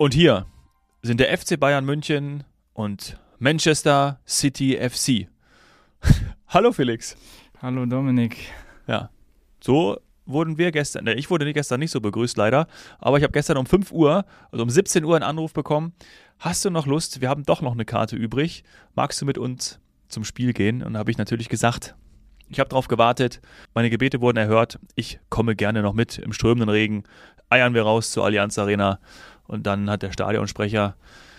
Und 0.00 0.14
hier 0.14 0.46
sind 1.02 1.18
der 1.18 1.36
FC 1.36 1.58
Bayern 1.58 1.84
München 1.84 2.44
und 2.72 3.18
Manchester 3.40 4.20
City 4.28 4.78
FC. 4.78 5.26
Hallo 6.46 6.70
Felix. 6.70 7.16
Hallo 7.60 7.84
Dominik. 7.84 8.36
Ja, 8.86 9.10
so 9.58 9.98
wurden 10.24 10.56
wir 10.56 10.70
gestern, 10.70 11.02
ne, 11.02 11.14
ich 11.14 11.30
wurde 11.30 11.52
gestern 11.52 11.80
nicht 11.80 11.90
so 11.90 12.00
begrüßt 12.00 12.36
leider, 12.36 12.68
aber 13.00 13.16
ich 13.16 13.24
habe 13.24 13.32
gestern 13.32 13.56
um 13.56 13.66
5 13.66 13.90
Uhr, 13.90 14.24
also 14.52 14.62
um 14.62 14.70
17 14.70 15.02
Uhr 15.02 15.16
einen 15.16 15.24
Anruf 15.24 15.52
bekommen. 15.52 15.92
Hast 16.38 16.64
du 16.64 16.70
noch 16.70 16.86
Lust? 16.86 17.20
Wir 17.20 17.28
haben 17.28 17.42
doch 17.42 17.60
noch 17.60 17.72
eine 17.72 17.84
Karte 17.84 18.14
übrig. 18.14 18.62
Magst 18.94 19.20
du 19.20 19.26
mit 19.26 19.36
uns 19.36 19.80
zum 20.08 20.22
Spiel 20.22 20.52
gehen? 20.52 20.84
Und 20.84 20.92
da 20.92 21.00
habe 21.00 21.10
ich 21.10 21.18
natürlich 21.18 21.48
gesagt, 21.48 21.96
ich 22.48 22.60
habe 22.60 22.68
darauf 22.68 22.86
gewartet. 22.86 23.40
Meine 23.74 23.90
Gebete 23.90 24.20
wurden 24.20 24.38
erhört. 24.38 24.78
Ich 24.94 25.18
komme 25.28 25.56
gerne 25.56 25.82
noch 25.82 25.92
mit. 25.92 26.18
Im 26.18 26.32
strömenden 26.32 26.68
Regen 26.68 27.02
eiern 27.50 27.74
wir 27.74 27.82
raus 27.82 28.10
zur 28.10 28.24
Allianz 28.24 28.58
Arena. 28.58 29.00
Und 29.48 29.66
dann 29.66 29.90
hat 29.90 30.02
der 30.02 30.12
Stadionsprecher 30.12 30.94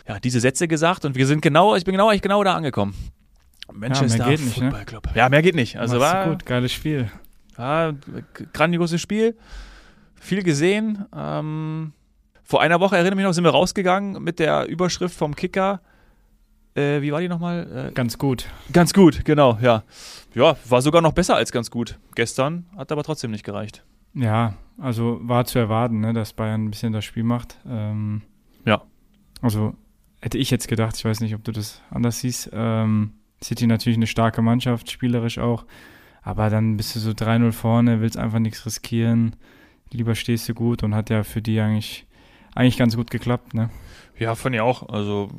ja, 0.07 0.19
diese 0.19 0.39
Sätze 0.39 0.67
gesagt 0.67 1.05
und 1.05 1.15
wir 1.15 1.27
sind 1.27 1.41
genau, 1.41 1.75
ich 1.75 1.85
bin 1.85 1.93
genau, 1.93 2.11
ich 2.11 2.21
genau 2.21 2.43
da 2.43 2.55
angekommen. 2.55 2.95
Manchester 3.71 4.17
ja, 4.17 4.25
mehr 4.25 4.37
geht 4.37 4.45
nicht, 4.45 4.61
ne? 4.61 4.83
Club. 4.85 5.07
Ja, 5.13 5.29
mehr 5.29 5.43
geht 5.43 5.55
nicht. 5.55 5.77
Also 5.77 5.99
war 5.99 6.27
gut, 6.27 6.45
geiles 6.45 6.73
Spiel. 6.73 7.11
Ja, 7.57 7.93
grandioses 8.53 8.99
Spiel. 8.99 9.37
Viel 10.15 10.41
gesehen. 10.41 11.05
Ähm, 11.15 11.93
vor 12.43 12.61
einer 12.61 12.79
Woche, 12.79 12.95
erinnere 12.95 13.15
mich 13.15 13.25
noch, 13.25 13.33
sind 13.33 13.43
wir 13.43 13.51
rausgegangen 13.51 14.23
mit 14.23 14.39
der 14.39 14.67
Überschrift 14.67 15.15
vom 15.15 15.35
Kicker. 15.35 15.81
Äh, 16.73 17.01
wie 17.01 17.11
war 17.11 17.21
die 17.21 17.29
nochmal? 17.29 17.89
Äh, 17.89 17.93
ganz 17.93 18.17
gut. 18.17 18.47
Ganz 18.73 18.91
gut, 18.91 19.23
genau, 19.23 19.59
ja. 19.61 19.83
Ja, 20.33 20.57
war 20.67 20.81
sogar 20.81 21.03
noch 21.03 21.13
besser 21.13 21.35
als 21.35 21.51
ganz 21.51 21.69
gut. 21.69 21.99
Gestern 22.15 22.65
hat 22.75 22.91
aber 22.91 23.03
trotzdem 23.03 23.29
nicht 23.29 23.43
gereicht. 23.43 23.83
Ja, 24.13 24.55
also 24.77 25.19
war 25.21 25.45
zu 25.45 25.59
erwarten, 25.59 25.99
ne, 25.99 26.13
dass 26.13 26.33
Bayern 26.33 26.65
ein 26.65 26.71
bisschen 26.71 26.93
das 26.93 27.05
Spiel 27.05 27.23
macht. 27.23 27.57
Ähm, 27.67 28.21
ja. 28.65 28.81
Also 29.41 29.75
hätte 30.21 30.37
ich 30.37 30.49
jetzt 30.51 30.67
gedacht, 30.67 30.95
ich 30.97 31.05
weiß 31.05 31.21
nicht, 31.21 31.35
ob 31.35 31.43
du 31.43 31.51
das 31.51 31.81
anders 31.89 32.19
siehst. 32.19 32.49
Ähm, 32.53 33.13
City 33.43 33.67
natürlich 33.67 33.97
eine 33.97 34.07
starke 34.07 34.41
Mannschaft, 34.41 34.91
spielerisch 34.91 35.37
auch. 35.37 35.65
Aber 36.21 36.49
dann 36.49 36.77
bist 36.77 36.95
du 36.95 36.99
so 36.99 37.11
3-0 37.11 37.51
vorne, 37.51 38.01
willst 38.01 38.17
einfach 38.17 38.39
nichts 38.39 38.65
riskieren. 38.65 39.35
Lieber 39.91 40.15
stehst 40.15 40.47
du 40.49 40.53
gut 40.53 40.83
und 40.83 40.93
hat 40.93 41.09
ja 41.09 41.23
für 41.23 41.41
die 41.41 41.59
eigentlich, 41.59 42.05
eigentlich 42.59 42.77
ganz 42.77 42.95
gut 42.95 43.09
geklappt, 43.09 43.53
ne? 43.53 43.69
Ja, 44.17 44.35
fand 44.35 44.53
ich 44.53 44.61
auch. 44.61 44.89
Also, 44.89 45.29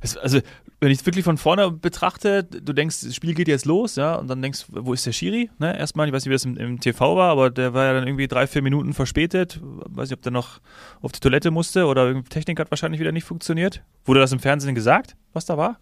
es, 0.00 0.16
also 0.18 0.40
wenn 0.80 0.90
ich 0.90 0.98
es 0.98 1.06
wirklich 1.06 1.24
von 1.24 1.38
vorne 1.38 1.70
betrachte, 1.70 2.44
du 2.44 2.72
denkst, 2.72 3.00
das 3.02 3.14
Spiel 3.14 3.34
geht 3.34 3.48
jetzt 3.48 3.64
los, 3.64 3.96
ja, 3.96 4.16
und 4.16 4.28
dann 4.28 4.42
denkst, 4.42 4.66
wo 4.68 4.92
ist 4.92 5.06
der 5.06 5.12
Schiri? 5.12 5.48
Ne? 5.58 5.78
Erstmal, 5.78 6.08
ich 6.08 6.12
weiß 6.12 6.24
nicht, 6.24 6.30
wie 6.30 6.34
das 6.34 6.44
im, 6.44 6.56
im, 6.56 6.80
TV 6.80 7.16
war, 7.16 7.30
aber 7.30 7.50
der 7.50 7.72
war 7.72 7.86
ja 7.86 7.94
dann 7.94 8.06
irgendwie 8.06 8.28
drei, 8.28 8.46
vier 8.46 8.62
Minuten 8.62 8.92
verspätet. 8.92 9.60
Weiß 9.62 10.10
nicht, 10.10 10.18
ob 10.18 10.22
der 10.22 10.32
noch 10.32 10.60
auf 11.00 11.12
die 11.12 11.20
Toilette 11.20 11.50
musste 11.50 11.86
oder 11.86 12.22
Technik 12.24 12.60
hat 12.60 12.70
wahrscheinlich 12.70 13.00
wieder 13.00 13.12
nicht 13.12 13.24
funktioniert. 13.24 13.82
Wurde 14.04 14.20
das 14.20 14.32
im 14.32 14.40
Fernsehen 14.40 14.74
gesagt, 14.74 15.16
was 15.32 15.46
da 15.46 15.56
war? 15.56 15.78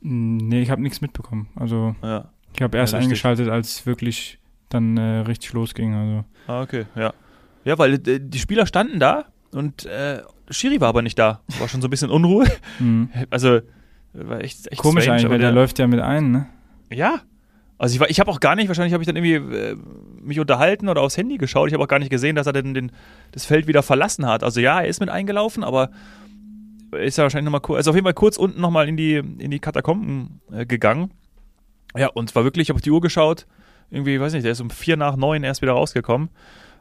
Nee, 0.00 0.62
ich 0.62 0.70
habe 0.70 0.82
nichts 0.82 1.00
mitbekommen. 1.00 1.48
Also 1.54 1.94
ja. 2.02 2.30
ich 2.54 2.62
habe 2.62 2.76
erst 2.76 2.94
ja, 2.94 2.98
eingeschaltet, 2.98 3.48
als 3.48 3.86
wirklich 3.86 4.38
dann 4.68 4.96
äh, 4.96 5.18
richtig 5.20 5.52
losging. 5.52 5.94
Also. 5.94 6.24
Ah, 6.48 6.62
okay, 6.62 6.86
ja. 6.96 7.12
Ja, 7.64 7.78
weil 7.78 7.94
äh, 7.94 8.18
die 8.20 8.38
Spieler 8.38 8.66
standen 8.66 8.98
da 8.98 9.26
und 9.56 9.86
äh, 9.86 10.22
Schiri 10.50 10.80
war 10.80 10.88
aber 10.88 11.02
nicht 11.02 11.18
da. 11.18 11.40
War 11.58 11.68
schon 11.68 11.80
so 11.80 11.88
ein 11.88 11.90
bisschen 11.90 12.10
Unruhe. 12.10 12.46
Mhm. 12.78 13.10
Also 13.30 13.60
war 14.12 14.40
echt, 14.40 14.70
echt 14.72 14.80
Komisch 14.80 15.04
strange, 15.04 15.18
eigentlich, 15.18 15.30
weil 15.30 15.38
der, 15.38 15.48
der, 15.48 15.54
läuft 15.54 15.78
ja 15.78 15.86
mit 15.86 16.00
ein, 16.00 16.30
ne? 16.30 16.46
Ja. 16.90 17.20
Also 17.78 18.02
ich, 18.02 18.10
ich 18.10 18.20
habe 18.20 18.30
auch 18.30 18.40
gar 18.40 18.56
nicht, 18.56 18.68
wahrscheinlich 18.68 18.94
habe 18.94 19.02
ich 19.02 19.06
dann 19.06 19.16
irgendwie 19.16 19.34
äh, 19.34 19.76
mich 20.22 20.40
unterhalten 20.40 20.88
oder 20.88 21.02
aufs 21.02 21.18
Handy 21.18 21.36
geschaut. 21.36 21.68
Ich 21.68 21.74
habe 21.74 21.84
auch 21.84 21.88
gar 21.88 21.98
nicht 21.98 22.10
gesehen, 22.10 22.34
dass 22.34 22.46
er 22.46 22.54
den, 22.54 22.72
den, 22.72 22.92
das 23.32 23.44
Feld 23.44 23.66
wieder 23.66 23.82
verlassen 23.82 24.24
hat. 24.24 24.42
Also 24.42 24.60
ja, 24.60 24.80
er 24.80 24.88
ist 24.88 25.00
mit 25.00 25.10
eingelaufen, 25.10 25.62
aber 25.62 25.90
ist 26.92 27.18
ja 27.18 27.24
wahrscheinlich 27.24 27.44
nochmal 27.44 27.60
kurz, 27.60 27.78
also 27.78 27.90
auf 27.90 27.94
jeden 27.94 28.06
Fall 28.06 28.14
kurz 28.14 28.38
unten 28.38 28.60
nochmal 28.60 28.88
in 28.88 28.96
die, 28.96 29.16
in 29.16 29.50
die 29.50 29.58
Katakomben 29.58 30.40
äh, 30.50 30.64
gegangen. 30.64 31.10
Ja, 31.94 32.08
und 32.08 32.30
zwar 32.30 32.44
wirklich, 32.44 32.66
ich 32.66 32.68
habe 32.70 32.78
auf 32.78 32.82
die 32.82 32.90
Uhr 32.90 33.00
geschaut, 33.00 33.46
irgendwie, 33.90 34.18
weiß 34.20 34.32
nicht, 34.32 34.44
der 34.44 34.52
ist 34.52 34.60
um 34.60 34.70
vier 34.70 34.96
nach 34.96 35.16
neun 35.16 35.44
erst 35.44 35.62
wieder 35.62 35.72
rausgekommen. 35.72 36.30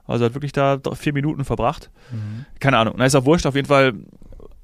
Also 0.08 0.26
hat 0.26 0.34
wirklich 0.34 0.52
da 0.52 0.80
vier 0.94 1.14
Minuten 1.14 1.46
verbracht. 1.46 1.90
Mhm. 2.12 2.46
Keine 2.60 2.78
Ahnung. 2.78 2.96
Na, 2.98 3.06
ist 3.06 3.16
auch 3.16 3.26
wurscht. 3.26 3.46
Auf 3.46 3.56
jeden 3.56 3.68
Fall 3.68 3.94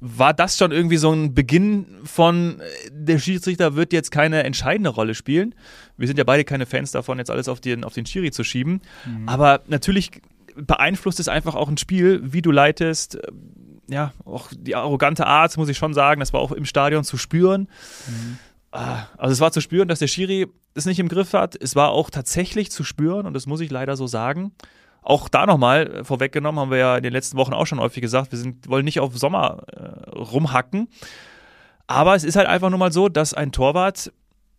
war 0.01 0.33
das 0.33 0.57
schon 0.57 0.71
irgendwie 0.71 0.97
so 0.97 1.11
ein 1.11 1.33
Beginn 1.33 1.85
von, 2.03 2.59
äh, 2.59 2.63
der 2.91 3.19
Schiedsrichter 3.19 3.75
wird 3.75 3.93
jetzt 3.93 4.11
keine 4.11 4.43
entscheidende 4.43 4.89
Rolle 4.89 5.13
spielen. 5.13 5.53
Wir 5.95 6.07
sind 6.07 6.17
ja 6.17 6.23
beide 6.23 6.43
keine 6.43 6.65
Fans 6.65 6.91
davon, 6.91 7.19
jetzt 7.19 7.29
alles 7.29 7.47
auf 7.47 7.61
den, 7.61 7.83
auf 7.83 7.93
den 7.93 8.07
Schiri 8.07 8.31
zu 8.31 8.43
schieben. 8.43 8.81
Mhm. 9.05 9.29
Aber 9.29 9.61
natürlich 9.67 10.21
beeinflusst 10.55 11.19
es 11.19 11.27
einfach 11.27 11.55
auch 11.55 11.69
ein 11.69 11.77
Spiel, 11.77 12.19
wie 12.23 12.41
du 12.41 12.51
leitest. 12.51 13.15
Äh, 13.15 13.31
ja, 13.89 14.13
auch 14.25 14.49
die 14.55 14.75
arrogante 14.75 15.27
Art, 15.27 15.55
muss 15.57 15.69
ich 15.69 15.77
schon 15.77 15.93
sagen, 15.93 16.19
das 16.19 16.33
war 16.33 16.39
auch 16.39 16.51
im 16.51 16.65
Stadion 16.65 17.03
zu 17.03 17.17
spüren. 17.17 17.67
Mhm. 18.07 18.37
Ah, 18.71 19.03
also 19.17 19.33
es 19.33 19.39
war 19.39 19.51
zu 19.51 19.61
spüren, 19.61 19.87
dass 19.87 19.99
der 19.99 20.07
Schiri 20.07 20.47
es 20.73 20.85
nicht 20.85 20.99
im 20.99 21.09
Griff 21.09 21.33
hat. 21.33 21.61
Es 21.61 21.75
war 21.75 21.89
auch 21.89 22.09
tatsächlich 22.09 22.71
zu 22.71 22.83
spüren, 22.83 23.25
und 23.25 23.33
das 23.33 23.45
muss 23.45 23.59
ich 23.59 23.69
leider 23.69 23.97
so 23.97 24.07
sagen, 24.07 24.53
auch 25.01 25.29
da 25.29 25.45
nochmal 25.45 25.87
äh, 25.87 26.03
vorweggenommen, 26.03 26.59
haben 26.59 26.71
wir 26.71 26.77
ja 26.77 26.97
in 26.97 27.03
den 27.03 27.13
letzten 27.13 27.37
Wochen 27.37 27.53
auch 27.53 27.65
schon 27.65 27.79
häufig 27.79 28.01
gesagt, 28.01 28.31
wir 28.31 28.39
sind, 28.39 28.69
wollen 28.69 28.85
nicht 28.85 28.99
auf 28.99 29.17
Sommer 29.17 29.63
äh, 29.67 30.09
rumhacken. 30.11 30.87
Aber 31.87 32.15
es 32.15 32.23
ist 32.23 32.35
halt 32.35 32.47
einfach 32.47 32.69
nur 32.69 32.79
mal 32.79 32.91
so, 32.91 33.09
dass 33.09 33.33
ein 33.33 33.51
Torwart 33.51 34.11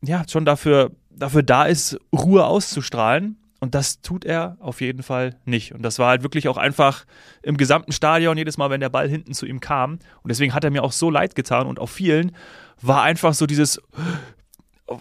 ja 0.03 0.25
schon 0.28 0.44
dafür, 0.44 0.91
dafür 1.10 1.42
da 1.42 1.64
ist, 1.64 1.98
Ruhe 2.12 2.44
auszustrahlen. 2.44 3.38
Und 3.60 3.76
das 3.76 4.00
tut 4.00 4.25
er 4.25 4.56
auf 4.58 4.80
jeden 4.80 5.04
Fall 5.04 5.36
nicht. 5.44 5.72
Und 5.72 5.82
das 5.82 6.00
war 6.00 6.08
halt 6.08 6.25
wirklich 6.25 6.48
auch 6.48 6.56
einfach 6.56 7.04
im 7.42 7.56
gesamten 7.56 7.92
Stadion, 7.92 8.36
jedes 8.36 8.59
Mal, 8.59 8.70
wenn 8.70 8.80
der 8.80 8.88
Ball 8.88 9.09
hinten 9.09 9.34
zu 9.34 9.47
ihm 9.47 9.60
kam. 9.60 9.92
Und 9.92 10.28
deswegen 10.30 10.53
hat 10.53 10.64
er 10.64 10.72
mir 10.72 10.82
auch 10.82 10.91
so 10.91 11.10
leid 11.10 11.36
getan 11.36 11.69
und 11.69 11.78
auch 11.78 11.88
vielen 11.88 12.32
war 12.80 13.03
einfach 13.03 13.34
so 13.34 13.47
dieses, 13.47 13.80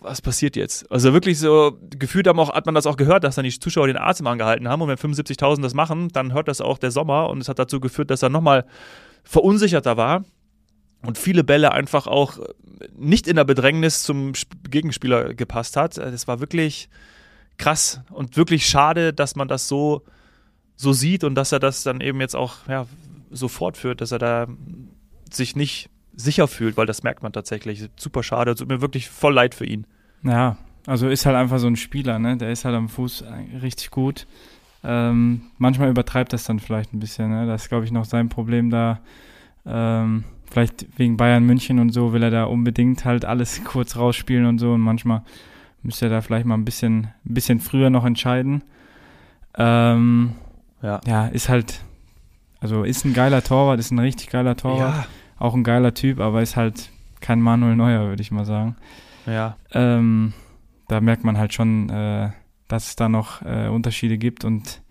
was 0.02 0.22
passiert 0.22 0.56
jetzt? 0.56 0.92
Also 0.92 1.14
wirklich 1.14 1.40
so, 1.40 1.78
gefühlt 1.98 2.28
haben 2.28 2.40
auch, 2.40 2.54
hat 2.54 2.66
man 2.66 2.76
das 2.76 2.86
auch 2.86 2.98
gehört, 2.98 3.24
dass 3.24 3.36
dann 3.36 3.46
die 3.46 3.60
Zuschauer 3.60 3.88
den 3.88 3.98
Atem 3.98 4.28
angehalten 4.28 4.68
haben 4.68 4.82
und 4.82 4.88
wenn 4.88 4.98
75.000 4.98 5.62
das 5.62 5.74
machen, 5.74 6.10
dann 6.10 6.34
hört 6.34 6.48
das 6.48 6.62
auch 6.62 6.78
der 6.78 6.92
Sommer 6.92 7.30
und 7.30 7.42
es 7.42 7.50
hat 7.50 7.60
dazu 7.60 7.80
geführt, 7.80 8.10
dass 8.12 8.22
er 8.22 8.30
nochmal 8.30 8.66
verunsicherter 9.24 9.98
war 9.98 10.24
und 11.04 11.18
viele 11.18 11.44
Bälle 11.44 11.72
einfach 11.72 12.08
auch 12.08 12.40
nicht 12.96 13.28
in 13.28 13.36
der 13.36 13.44
Bedrängnis 13.44 14.04
zum 14.04 14.34
Gegenspieler 14.70 15.34
gepasst 15.34 15.78
hat. 15.78 15.98
Das 15.98 16.28
war 16.28 16.40
wirklich 16.40 16.90
krass 17.58 18.02
und 18.10 18.38
wirklich 18.38 18.66
schade, 18.66 19.14
dass 19.14 19.36
man 19.36 19.48
das 19.48 19.68
so, 19.68 20.04
so 20.76 20.94
sieht 20.94 21.24
und 21.24 21.36
dass 21.36 21.52
er 21.52 21.60
das 21.60 21.84
dann 21.84 22.02
eben 22.02 22.20
jetzt 22.22 22.36
auch 22.36 22.68
ja, 22.68 22.88
so 23.30 23.48
fortführt, 23.48 24.02
dass 24.02 24.12
er 24.12 24.20
da 24.20 24.48
sich 25.32 25.56
nicht 25.56 25.91
sicher 26.16 26.48
fühlt, 26.48 26.78
weil 26.78 26.86
das 26.86 27.04
merkt 27.04 27.24
man 27.24 27.34
tatsächlich. 27.34 27.90
Super 27.96 28.24
schade, 28.24 28.56
tut 28.56 28.68
mir 28.68 28.82
wirklich 28.82 29.10
voll 29.10 29.34
leid 29.34 29.56
für 29.56 29.66
ihn. 29.66 29.86
Ja, 30.24 30.58
also 30.86 31.10
ist 31.10 31.26
halt 31.26 31.36
einfach 31.36 31.60
so 31.60 31.68
ein 31.68 31.76
Spieler, 31.76 32.20
ne? 32.20 32.38
Der 32.38 32.52
ist 32.52 32.66
halt 32.66 32.76
am 32.76 32.90
Fuß 32.90 33.26
richtig 33.62 33.92
gut. 33.92 34.28
Ähm, 34.84 35.44
manchmal 35.58 35.90
übertreibt 35.90 36.34
das 36.34 36.44
dann 36.44 36.60
vielleicht 36.60 36.94
ein 36.94 37.00
bisschen, 37.00 37.30
ne? 37.30 37.46
Das 37.46 37.64
ist, 37.64 37.70
glaube 37.70 37.86
ich, 37.86 37.92
noch 37.92 38.06
sein 38.06 38.30
Problem 38.30 38.70
da. 38.70 39.00
Ähm, 39.66 40.24
vielleicht 40.50 40.88
wegen 40.98 41.18
Bayern 41.18 41.46
München 41.46 41.80
und 41.80 41.92
so 41.92 42.14
will 42.14 42.24
er 42.24 42.32
da 42.32 42.46
unbedingt 42.46 43.06
halt 43.06 43.26
alles 43.26 43.64
kurz 43.66 43.96
rausspielen 43.96 44.46
und 44.46 44.58
so 44.58 44.74
und 44.74 44.82
manchmal 44.82 45.22
müsste 45.84 46.08
er 46.08 46.12
da 46.12 46.22
vielleicht 46.22 46.46
mal 46.46 46.56
ein 46.56 46.66
bisschen, 46.66 47.10
ein 47.26 47.34
bisschen 47.34 47.60
früher 47.60 47.90
noch 47.90 48.06
entscheiden. 48.06 48.64
Ähm, 49.58 50.34
ja. 50.82 51.00
ja, 51.06 51.28
ist 51.28 51.50
halt, 51.50 51.82
also 52.60 52.84
ist 52.84 53.06
ein 53.06 53.14
geiler 53.14 53.44
Torwart, 53.44 53.80
ist 53.80 53.92
ein 53.92 54.00
richtig 54.00 54.30
geiler 54.30 54.56
Torwart. 54.56 54.96
Ja 54.96 55.06
auch 55.42 55.56
ein 55.56 55.64
geiler 55.64 55.94
Typ, 55.94 56.20
aber 56.20 56.42
ist 56.42 56.56
halt 56.56 56.90
kein 57.20 57.42
Manuel 57.42 57.76
Neuer, 57.76 58.08
würde 58.08 58.22
ich 58.22 58.32
mal 58.32 58.46
sagen. 58.46 58.76
Ja. 59.26 59.58
Ähm, 59.72 60.34
da 60.88 61.02
merkt 61.02 61.24
man 61.24 61.38
halt 61.38 61.54
schon, 61.54 61.90
äh, 61.90 62.32
dass 62.68 62.90
es 62.90 62.96
da 62.96 63.10
noch 63.10 63.42
äh, 63.44 63.68
Unterschiede 63.68 64.18
gibt 64.18 64.46
und 64.46 64.82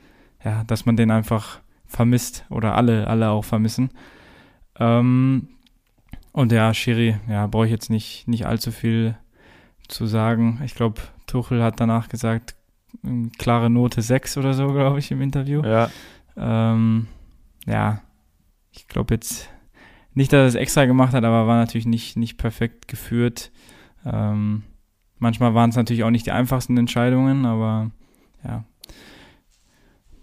ja, 0.45 0.65
dass 0.65 0.87
man 0.87 0.97
den 0.97 1.11
einfach 1.11 1.61
vermisst 1.87 2.45
oder 2.49 2.75
alle, 2.75 3.07
alle 3.07 3.31
auch 3.31 3.45
vermissen. 3.45 3.91
Ähm, 4.79 5.49
und 6.33 6.53
ja, 6.53 6.73
Schiri, 6.73 7.17
ja, 7.29 7.47
brauche 7.47 7.67
ich 7.67 7.73
jetzt 7.73 7.91
nicht, 7.91 8.29
nicht 8.29 8.47
allzu 8.47 8.71
viel 8.71 9.17
zu 9.89 10.07
sagen. 10.07 10.61
Ich 10.65 10.75
glaube, 10.75 11.01
Tuchel 11.27 11.63
hat 11.63 11.81
danach 11.81 12.09
gesagt, 12.09 12.55
klare 13.39 13.71
Note 13.71 14.03
6 14.03 14.37
oder 14.37 14.55
so, 14.55 14.73
glaube 14.73 14.99
ich, 14.99 15.11
im 15.11 15.21
Interview. 15.21 15.63
Ja. 15.65 15.91
Ähm, 16.37 17.09
ja, 17.67 18.01
ich 18.73 18.87
glaube 18.89 19.15
jetzt 19.15 19.51
nicht, 20.15 20.33
dass 20.33 20.39
er 20.39 20.47
es 20.47 20.55
extra 20.55 20.85
gemacht 20.87 21.13
hat, 21.13 21.25
aber 21.25 21.47
war 21.47 21.59
natürlich 21.59 21.87
nicht, 21.87 22.17
nicht 22.17 22.37
perfekt 22.37 22.89
geführt. 22.89 23.51
Ähm, 24.05 24.63
manchmal 25.19 25.55
waren 25.55 25.71
es 25.71 25.77
natürlich 25.77 26.05
auch 26.05 26.11
nicht 26.11 26.27
die 26.27 26.33
einfachsten 26.33 26.77
Entscheidungen, 26.77 27.47
aber 27.47 27.91
ja, 28.45 28.65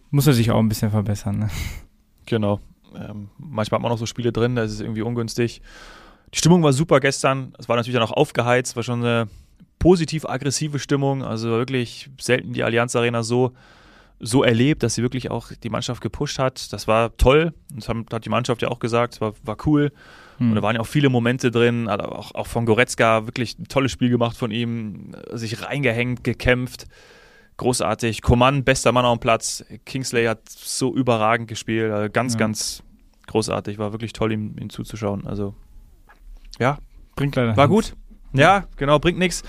muss 0.09 0.27
er 0.27 0.33
sich 0.33 0.51
auch 0.51 0.59
ein 0.59 0.69
bisschen 0.69 0.91
verbessern. 0.91 1.39
Ne? 1.39 1.49
Genau. 2.25 2.59
Ähm, 2.95 3.29
manchmal 3.37 3.77
hat 3.77 3.83
man 3.83 3.91
auch 3.91 3.97
so 3.97 4.05
Spiele 4.05 4.31
drin, 4.31 4.55
da 4.55 4.63
ist 4.63 4.73
es 4.73 4.81
irgendwie 4.81 5.01
ungünstig. 5.01 5.61
Die 6.33 6.37
Stimmung 6.37 6.63
war 6.63 6.73
super 6.73 6.99
gestern. 6.99 7.53
Es 7.57 7.69
war 7.69 7.77
natürlich 7.77 7.93
dann 7.93 8.03
auch 8.03 8.11
aufgeheizt, 8.11 8.75
war 8.75 8.83
schon 8.83 8.99
eine 8.99 9.29
positiv-aggressive 9.79 10.79
Stimmung. 10.79 11.23
Also 11.23 11.49
wirklich 11.49 12.09
selten 12.19 12.53
die 12.53 12.63
Allianz 12.63 12.95
Arena 12.95 13.23
so 13.23 13.53
so 14.19 14.43
erlebt, 14.43 14.83
dass 14.83 14.95
sie 14.95 15.03
wirklich 15.03 15.29
auch 15.29 15.51
die 15.51 15.69
Mannschaft 15.69 16.01
gepusht 16.01 16.39
hat. 16.39 16.73
Das 16.73 16.87
war 16.87 17.15
toll. 17.17 17.53
Das 17.73 17.87
hat 17.89 18.25
die 18.25 18.29
Mannschaft 18.29 18.61
ja 18.61 18.69
auch 18.69 18.79
gesagt. 18.79 19.15
Es 19.15 19.21
war, 19.21 19.33
war 19.43 19.57
cool. 19.65 19.91
Hm. 20.37 20.49
Und 20.49 20.55
da 20.55 20.61
waren 20.61 20.75
ja 20.75 20.81
auch 20.81 20.87
viele 20.87 21.09
Momente 21.09 21.51
drin. 21.51 21.87
Auch, 21.87 22.33
auch 22.33 22.47
von 22.47 22.65
Goretzka 22.65 23.27
wirklich 23.27 23.59
ein 23.59 23.67
tolles 23.67 23.91
Spiel 23.91 24.09
gemacht 24.09 24.35
von 24.35 24.51
ihm. 24.51 25.15
Sich 25.33 25.63
reingehängt, 25.63 26.23
gekämpft. 26.23 26.87
Großartig. 27.57 28.21
Coman, 28.21 28.63
bester 28.63 28.91
Mann 28.91 29.05
auf 29.05 29.17
dem 29.17 29.21
Platz. 29.21 29.63
Kingsley 29.85 30.25
hat 30.25 30.47
so 30.49 30.95
überragend 30.95 31.47
gespielt. 31.47 31.91
Also 31.91 32.11
ganz, 32.11 32.33
ja. 32.33 32.39
ganz 32.39 32.83
großartig. 33.27 33.77
War 33.77 33.91
wirklich 33.91 34.13
toll, 34.13 34.31
ihm, 34.31 34.55
ihm 34.59 34.69
zuzuschauen. 34.69 35.27
Also, 35.27 35.53
ja. 36.59 36.79
Bringt 37.15 37.35
leider. 37.35 37.55
War 37.55 37.67
gut. 37.67 37.95
Ja, 38.33 38.65
genau, 38.77 38.99
bringt 38.99 39.17
nichts. 39.17 39.43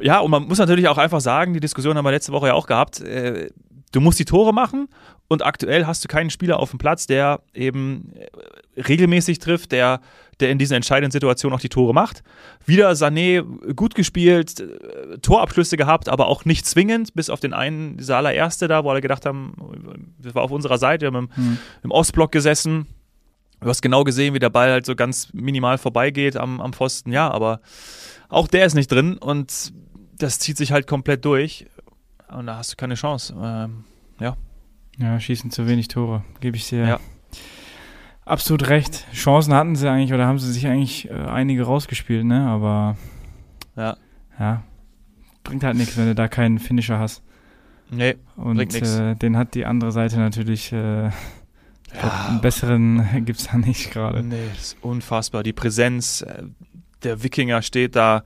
Ja, 0.00 0.20
und 0.20 0.30
man 0.30 0.44
muss 0.44 0.58
natürlich 0.58 0.88
auch 0.88 0.98
einfach 0.98 1.20
sagen, 1.20 1.52
die 1.52 1.60
Diskussion 1.60 1.96
haben 1.96 2.04
wir 2.04 2.10
letzte 2.10 2.32
Woche 2.32 2.48
ja 2.48 2.54
auch 2.54 2.66
gehabt. 2.66 3.00
Äh, 3.00 3.50
du 3.92 4.00
musst 4.00 4.18
die 4.18 4.24
Tore 4.24 4.52
machen 4.52 4.88
und 5.28 5.44
aktuell 5.44 5.86
hast 5.86 6.04
du 6.04 6.08
keinen 6.08 6.30
Spieler 6.30 6.58
auf 6.58 6.70
dem 6.70 6.78
Platz, 6.78 7.06
der 7.06 7.40
eben 7.54 8.12
äh, 8.14 8.80
regelmäßig 8.80 9.38
trifft, 9.38 9.72
der, 9.72 10.00
der 10.40 10.50
in 10.50 10.58
diesen 10.58 10.74
entscheidenden 10.74 11.12
Situationen 11.12 11.56
auch 11.56 11.60
die 11.60 11.68
Tore 11.68 11.94
macht. 11.94 12.22
Wieder 12.66 12.90
Sané 12.92 13.42
gut 13.74 13.94
gespielt, 13.94 14.60
äh, 14.60 15.18
Torabschlüsse 15.18 15.76
gehabt, 15.76 16.08
aber 16.08 16.26
auch 16.26 16.44
nicht 16.44 16.66
zwingend, 16.66 17.14
bis 17.14 17.30
auf 17.30 17.40
den 17.40 17.52
einen, 17.52 17.96
dieser 17.98 18.16
allererste 18.16 18.66
da, 18.68 18.84
wo 18.84 18.90
alle 18.90 19.00
gedacht 19.00 19.26
haben, 19.26 19.54
das 20.18 20.34
war 20.34 20.42
auf 20.42 20.50
unserer 20.50 20.78
Seite, 20.78 21.06
wir 21.06 21.16
haben 21.16 21.28
im, 21.36 21.44
mhm. 21.44 21.58
im 21.84 21.90
Ostblock 21.90 22.32
gesessen. 22.32 22.86
Du 23.60 23.68
hast 23.68 23.80
genau 23.80 24.02
gesehen, 24.02 24.34
wie 24.34 24.40
der 24.40 24.50
Ball 24.50 24.70
halt 24.70 24.86
so 24.86 24.96
ganz 24.96 25.32
minimal 25.32 25.78
vorbeigeht 25.78 26.36
am, 26.36 26.60
am 26.60 26.72
Pfosten, 26.72 27.12
ja, 27.12 27.30
aber 27.30 27.60
auch 28.28 28.48
der 28.48 28.66
ist 28.66 28.74
nicht 28.74 28.90
drin 28.90 29.18
und 29.18 29.72
das 30.18 30.38
zieht 30.38 30.56
sich 30.56 30.72
halt 30.72 30.86
komplett 30.86 31.24
durch 31.24 31.66
und 32.36 32.46
da 32.46 32.56
hast 32.56 32.72
du 32.72 32.76
keine 32.76 32.94
Chance. 32.94 33.34
Ähm, 33.40 33.84
ja. 34.20 34.36
Ja, 34.98 35.18
schießen 35.18 35.50
zu 35.50 35.66
wenig 35.66 35.88
Tore, 35.88 36.22
gebe 36.40 36.56
ich 36.56 36.68
dir 36.68 36.86
ja. 36.86 37.00
absolut 38.24 38.68
recht. 38.68 39.06
Chancen 39.12 39.54
hatten 39.54 39.74
sie 39.74 39.90
eigentlich 39.90 40.12
oder 40.12 40.26
haben 40.26 40.38
sie 40.38 40.52
sich 40.52 40.66
eigentlich 40.66 41.10
äh, 41.10 41.14
einige 41.14 41.64
rausgespielt, 41.64 42.24
ne? 42.24 42.46
Aber 42.46 42.96
ja. 43.74 43.96
ja, 44.38 44.62
bringt 45.44 45.64
halt 45.64 45.76
nichts, 45.76 45.96
wenn 45.96 46.06
du 46.06 46.14
da 46.14 46.28
keinen 46.28 46.58
Finisher 46.58 46.98
hast. 46.98 47.22
Nee, 47.90 48.16
und 48.36 48.56
bringt 48.56 48.74
nichts. 48.74 48.96
Äh, 48.96 49.16
den 49.16 49.36
hat 49.36 49.54
die 49.54 49.64
andere 49.64 49.92
Seite 49.92 50.18
natürlich. 50.18 50.72
Äh, 50.72 51.10
ja. 51.94 52.26
einen 52.28 52.40
besseren 52.40 53.06
gibt 53.24 53.40
es 53.40 53.48
da 53.48 53.58
nicht 53.58 53.90
gerade. 53.90 54.22
Nee, 54.22 54.48
das 54.54 54.62
ist 54.62 54.76
unfassbar. 54.82 55.42
Die 55.42 55.52
Präsenz, 55.52 56.22
äh, 56.22 56.44
der 57.02 57.22
Wikinger 57.22 57.62
steht 57.62 57.96
da, 57.96 58.24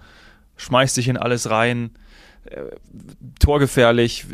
schmeißt 0.57 0.95
sich 0.95 1.09
in 1.09 1.17
alles 1.17 1.51
rein 1.51 1.91
torgefährlich, 3.39 4.27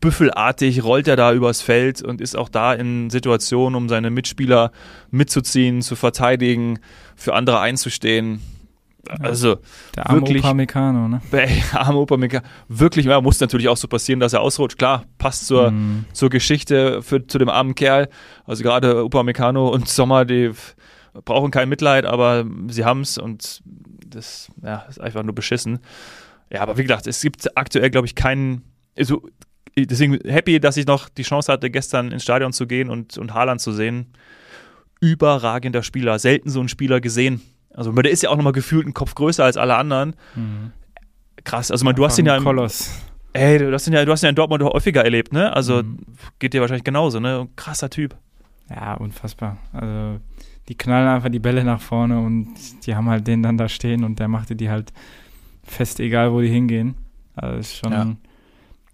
büffelartig 0.00 0.82
rollt 0.82 1.08
er 1.08 1.16
da 1.16 1.32
übers 1.32 1.62
Feld 1.62 2.02
und 2.02 2.20
ist 2.20 2.36
auch 2.36 2.48
da 2.48 2.74
in 2.74 3.08
Situationen, 3.08 3.76
um 3.76 3.88
seine 3.88 4.10
Mitspieler 4.10 4.72
mitzuziehen, 5.10 5.80
zu 5.80 5.96
verteidigen, 5.96 6.80
für 7.16 7.34
andere 7.34 7.60
einzustehen. 7.60 8.40
Also 9.20 9.56
der 9.96 10.08
arme 10.08 10.20
wirklich, 10.20 10.44
Upamecano, 10.44 11.08
ne? 11.08 11.20
Ey, 11.32 11.62
arme 11.72 11.98
Upamecano. 11.98 12.44
Wirklich, 12.68 13.06
ja, 13.06 13.20
muss 13.20 13.40
natürlich 13.40 13.68
auch 13.68 13.76
so 13.76 13.88
passieren, 13.88 14.20
dass 14.20 14.32
er 14.32 14.40
ausrutscht. 14.40 14.78
Klar, 14.78 15.04
passt 15.18 15.46
zur, 15.46 15.72
mm. 15.72 16.06
zur 16.12 16.30
Geschichte 16.30 17.02
für, 17.02 17.26
zu 17.26 17.38
dem 17.38 17.48
armen 17.48 17.74
Kerl. 17.74 18.08
Also 18.44 18.62
gerade 18.62 19.04
Upamecano 19.04 19.68
und 19.68 19.88
Sommer, 19.88 20.24
die 20.24 20.52
brauchen 21.24 21.50
kein 21.50 21.68
Mitleid, 21.68 22.06
aber 22.06 22.44
sie 22.68 22.84
haben 22.84 23.00
es 23.00 23.18
und 23.18 23.62
das 24.06 24.48
ja, 24.62 24.84
ist 24.88 25.00
einfach 25.00 25.22
nur 25.22 25.34
beschissen. 25.34 25.80
Ja, 26.52 26.60
aber 26.60 26.76
wie 26.76 26.82
gesagt, 26.82 27.06
es 27.06 27.20
gibt 27.22 27.56
aktuell, 27.56 27.90
glaube 27.90 28.06
ich, 28.06 28.14
keinen. 28.14 28.62
Also, 28.98 29.22
deswegen 29.76 30.18
happy, 30.28 30.60
dass 30.60 30.76
ich 30.76 30.86
noch 30.86 31.08
die 31.08 31.22
Chance 31.22 31.50
hatte, 31.50 31.70
gestern 31.70 32.12
ins 32.12 32.22
Stadion 32.22 32.52
zu 32.52 32.66
gehen 32.66 32.90
und, 32.90 33.16
und 33.16 33.32
Haaland 33.32 33.60
zu 33.60 33.72
sehen. 33.72 34.12
Überragender 35.00 35.82
Spieler. 35.82 36.18
Selten 36.18 36.50
so 36.50 36.60
einen 36.60 36.68
Spieler 36.68 37.00
gesehen. 37.00 37.40
Also, 37.74 37.92
der 37.92 38.12
ist 38.12 38.22
ja 38.22 38.28
auch 38.28 38.36
nochmal 38.36 38.52
gefühlt 38.52 38.86
ein 38.86 38.92
Kopf 38.92 39.14
größer 39.14 39.44
als 39.44 39.56
alle 39.56 39.76
anderen. 39.76 40.14
Mhm. 40.34 40.72
Krass. 41.44 41.70
Also, 41.70 41.86
man, 41.86 41.96
du 41.96 42.04
hast 42.04 42.18
ihn 42.18 42.26
ja. 42.26 42.36
Im, 42.36 42.44
Koloss. 42.44 43.00
Ey, 43.32 43.56
du 43.56 43.72
hast 43.72 43.86
ihn 43.86 43.94
ja, 43.94 44.04
du 44.04 44.12
hast 44.12 44.22
ihn 44.22 44.26
ja 44.26 44.30
in 44.30 44.36
Dortmund 44.36 44.62
häufiger 44.62 45.02
erlebt, 45.02 45.32
ne? 45.32 45.54
Also, 45.56 45.82
mhm. 45.82 46.00
geht 46.38 46.52
dir 46.52 46.60
wahrscheinlich 46.60 46.84
genauso, 46.84 47.18
ne? 47.18 47.48
krasser 47.56 47.88
Typ. 47.88 48.14
Ja, 48.68 48.94
unfassbar. 48.94 49.56
Also, 49.72 50.20
die 50.68 50.76
knallen 50.76 51.08
einfach 51.08 51.30
die 51.30 51.38
Bälle 51.38 51.64
nach 51.64 51.80
vorne 51.80 52.20
und 52.20 52.54
die 52.86 52.94
haben 52.94 53.08
halt 53.08 53.26
den 53.26 53.42
dann 53.42 53.56
da 53.56 53.70
stehen 53.70 54.04
und 54.04 54.18
der 54.18 54.28
machte 54.28 54.54
die 54.54 54.70
halt 54.70 54.92
fest 55.72 56.00
egal, 56.00 56.32
wo 56.32 56.40
die 56.40 56.48
hingehen. 56.48 56.94
Also 57.34 57.58
ist 57.58 57.76
schon, 57.76 57.92
ja. 57.92 58.06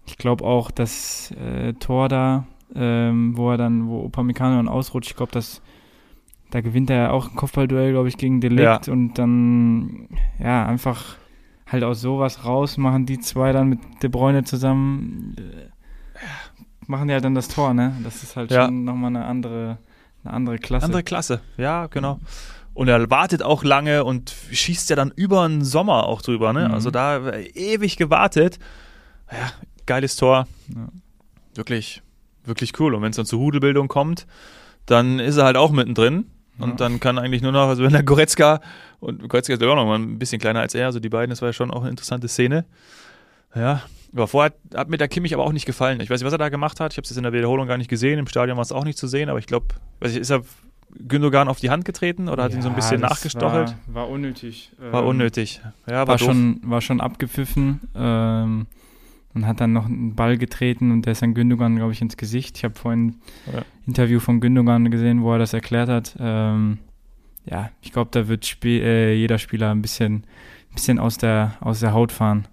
ich 0.07 0.17
glaube 0.17 0.43
auch, 0.45 0.71
das 0.71 1.31
äh, 1.31 1.73
Tor 1.73 2.09
da, 2.09 2.45
ähm, 2.75 3.37
wo 3.37 3.51
er 3.51 3.57
dann, 3.57 3.87
wo 3.87 4.05
Upamecano 4.05 4.55
dann 4.55 4.67
ausrutscht, 4.67 5.11
ich 5.11 5.17
glaube, 5.17 5.31
dass 5.31 5.61
da 6.51 6.61
gewinnt 6.61 6.89
er 6.89 6.97
ja 6.97 7.11
auch 7.11 7.29
ein 7.29 7.35
Kopfballduell, 7.35 7.91
glaube 7.91 8.07
ich, 8.07 8.17
gegen 8.17 8.41
Delikt 8.41 8.87
ja. 8.87 8.93
und 8.93 9.13
dann, 9.15 10.07
ja, 10.39 10.65
einfach 10.65 11.17
halt 11.67 11.83
aus 11.83 12.01
sowas 12.01 12.45
raus, 12.45 12.77
machen 12.77 13.05
die 13.05 13.19
zwei 13.19 13.51
dann 13.51 13.69
mit 13.69 13.79
De 14.01 14.09
Bruyne 14.09 14.43
zusammen, 14.43 15.35
äh, 15.37 15.69
machen 16.87 17.07
die 17.07 17.13
halt 17.13 17.23
dann 17.23 17.35
das 17.35 17.49
Tor, 17.49 17.73
ne? 17.73 17.95
Das 18.03 18.23
ist 18.23 18.35
halt 18.35 18.51
ja. 18.51 18.65
schon 18.65 18.83
nochmal 18.83 19.15
eine 19.15 19.25
andere, 19.25 19.77
eine 20.23 20.33
andere 20.33 20.57
Klasse. 20.57 20.85
Andere 20.85 21.03
Klasse, 21.03 21.41
ja, 21.57 21.85
genau. 21.87 22.15
Mhm. 22.15 22.21
Und 22.79 22.87
er 22.87 23.09
wartet 23.09 23.43
auch 23.43 23.65
lange 23.65 24.05
und 24.05 24.33
schießt 24.53 24.89
ja 24.89 24.95
dann 24.95 25.11
über 25.13 25.45
den 25.45 25.65
Sommer 25.65 26.05
auch 26.05 26.21
drüber. 26.21 26.53
Ne? 26.53 26.69
Mhm. 26.69 26.73
Also 26.73 26.91
da 26.91 27.33
ewig 27.53 27.97
gewartet. 27.97 28.57
Ja, 29.29 29.51
geiles 29.85 30.15
Tor. 30.15 30.47
Ja. 30.73 30.87
Wirklich, 31.55 32.01
wirklich 32.45 32.79
cool. 32.79 32.95
Und 32.95 33.01
wenn 33.01 33.09
es 33.09 33.17
dann 33.17 33.25
zur 33.25 33.41
Hudelbildung 33.41 33.89
kommt, 33.89 34.27
dann 34.85 35.19
ist 35.19 35.35
er 35.35 35.43
halt 35.43 35.57
auch 35.57 35.71
mittendrin. 35.71 36.27
Und 36.57 36.69
ja. 36.69 36.75
dann 36.77 37.01
kann 37.01 37.19
eigentlich 37.19 37.41
nur 37.41 37.51
noch, 37.51 37.67
also 37.67 37.83
wenn 37.83 37.91
der 37.91 38.03
Goretzka, 38.03 38.61
und 39.01 39.27
Goretzka 39.27 39.55
ist 39.55 39.61
ja 39.61 39.67
auch 39.67 39.75
noch 39.75 39.85
mal 39.85 39.99
ein 39.99 40.17
bisschen 40.17 40.39
kleiner 40.39 40.61
als 40.61 40.73
er, 40.73 40.85
also 40.85 41.01
die 41.01 41.09
beiden, 41.09 41.31
das 41.31 41.41
war 41.41 41.49
ja 41.49 41.53
schon 41.53 41.71
auch 41.71 41.81
eine 41.81 41.89
interessante 41.89 42.29
Szene. 42.29 42.63
Ja, 43.53 43.81
aber 44.13 44.29
vorher 44.29 44.53
hat, 44.71 44.77
hat 44.79 44.89
mir 44.89 44.95
der 44.95 45.09
Kimmich 45.09 45.33
aber 45.33 45.43
auch 45.43 45.51
nicht 45.51 45.65
gefallen. 45.65 45.99
Ich 45.99 46.09
weiß 46.09 46.21
nicht, 46.21 46.25
was 46.25 46.33
er 46.33 46.37
da 46.37 46.47
gemacht 46.47 46.79
hat. 46.79 46.93
Ich 46.93 46.97
habe 46.97 47.03
es 47.03 47.17
in 47.17 47.23
der 47.23 47.33
Wiederholung 47.33 47.67
gar 47.67 47.77
nicht 47.77 47.89
gesehen. 47.89 48.19
Im 48.19 48.27
Stadion 48.27 48.55
war 48.55 48.63
es 48.63 48.71
auch 48.71 48.85
nicht 48.85 48.97
zu 48.97 49.09
sehen, 49.09 49.27
aber 49.27 49.39
ich 49.39 49.47
glaube, 49.47 49.75
ist 49.99 50.29
er 50.29 50.43
Gündogan 50.97 51.47
auf 51.47 51.59
die 51.59 51.69
Hand 51.69 51.85
getreten 51.85 52.29
oder 52.29 52.43
hat 52.43 52.51
ja, 52.51 52.57
ihn 52.57 52.61
so 52.61 52.69
ein 52.69 52.75
bisschen 52.75 53.01
nachgestochelt? 53.01 53.75
War, 53.87 53.95
war 53.95 54.09
unnötig. 54.09 54.71
War 54.77 55.01
ähm, 55.01 55.09
unnötig. 55.09 55.61
Ja, 55.87 55.93
war, 55.93 56.07
war 56.07 56.17
schon, 56.17 56.59
war 56.63 56.81
schon 56.81 57.01
abgepfiffen 57.01 57.81
ähm, 57.95 58.67
und 59.33 59.47
hat 59.47 59.61
dann 59.61 59.73
noch 59.73 59.85
einen 59.85 60.15
Ball 60.15 60.37
getreten 60.37 60.91
und 60.91 61.05
der 61.05 61.11
ist 61.13 61.21
dann 61.21 61.33
Gündogan, 61.33 61.75
glaube 61.75 61.91
ich, 61.91 62.01
ins 62.01 62.17
Gesicht. 62.17 62.57
Ich 62.57 62.63
habe 62.63 62.75
vorhin 62.75 63.15
ein 63.47 63.53
ja. 63.53 63.61
Interview 63.85 64.19
von 64.19 64.39
Gündogan 64.39 64.89
gesehen, 64.89 65.21
wo 65.21 65.33
er 65.33 65.39
das 65.39 65.53
erklärt 65.53 65.89
hat. 65.89 66.15
Ähm, 66.19 66.79
ja, 67.45 67.69
ich 67.81 67.91
glaube, 67.91 68.09
da 68.11 68.27
wird 68.27 68.45
Spiel, 68.45 68.81
äh, 68.81 69.13
jeder 69.13 69.37
Spieler 69.37 69.71
ein 69.71 69.81
bisschen, 69.81 70.23
bisschen 70.73 70.99
aus, 70.99 71.17
der, 71.17 71.53
aus 71.61 71.79
der 71.79 71.93
Haut 71.93 72.11
fahren. 72.11 72.47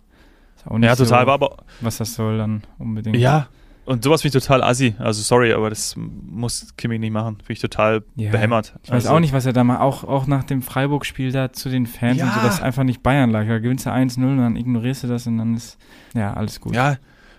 ja, 0.65 0.95
total, 0.95 0.97
so, 0.97 1.11
war 1.11 1.29
aber. 1.29 1.57
Was 1.81 1.99
das 1.99 2.15
soll 2.15 2.39
dann 2.39 2.63
unbedingt. 2.79 3.17
Ja, 3.17 3.49
und 3.87 4.03
sowas 4.03 4.23
finde 4.23 4.37
ich 4.37 4.45
total 4.45 4.63
assi. 4.63 4.95
Also 4.99 5.23
sorry, 5.23 5.53
aber 5.53 5.71
das 5.71 5.95
muss 5.97 6.75
Kimi 6.77 6.99
nicht 6.99 7.13
machen. 7.13 7.37
Finde 7.37 7.53
ich 7.53 7.61
total 7.61 8.03
ja. 8.17 8.31
behämmert. 8.31 8.75
Ich 8.83 8.91
weiß 8.91 9.07
also, 9.07 9.17
auch 9.17 9.21
nicht, 9.21 9.33
was 9.33 9.47
er 9.47 9.53
da 9.53 9.63
macht. 9.63 9.81
Auch, 9.81 10.05
auch 10.05 10.27
nach 10.27 10.43
dem 10.45 10.61
Freiburg-Spiel 10.61 11.31
da 11.31 11.53
zu 11.53 11.69
den 11.69 11.87
Fans 11.87 12.19
ja. 12.19 12.27
und 12.27 12.35
so, 12.35 12.41
das 12.41 12.61
einfach 12.61 12.83
nicht 12.83 13.03
Bayern 13.03 13.31
lag. 13.31 13.47
Da 13.47 13.59
gewinnst 13.59 13.87
du 13.87 13.91
1-0 13.91 14.23
und 14.23 14.39
dann 14.39 14.57
ignorierst 14.57 15.05
du 15.05 15.07
das 15.07 15.27
und 15.29 15.39
dann 15.39 15.55
ist 15.55 15.79
ja 16.15 16.35
alles 16.35 16.61
gut. 16.61 16.75
Ja, 16.75 16.97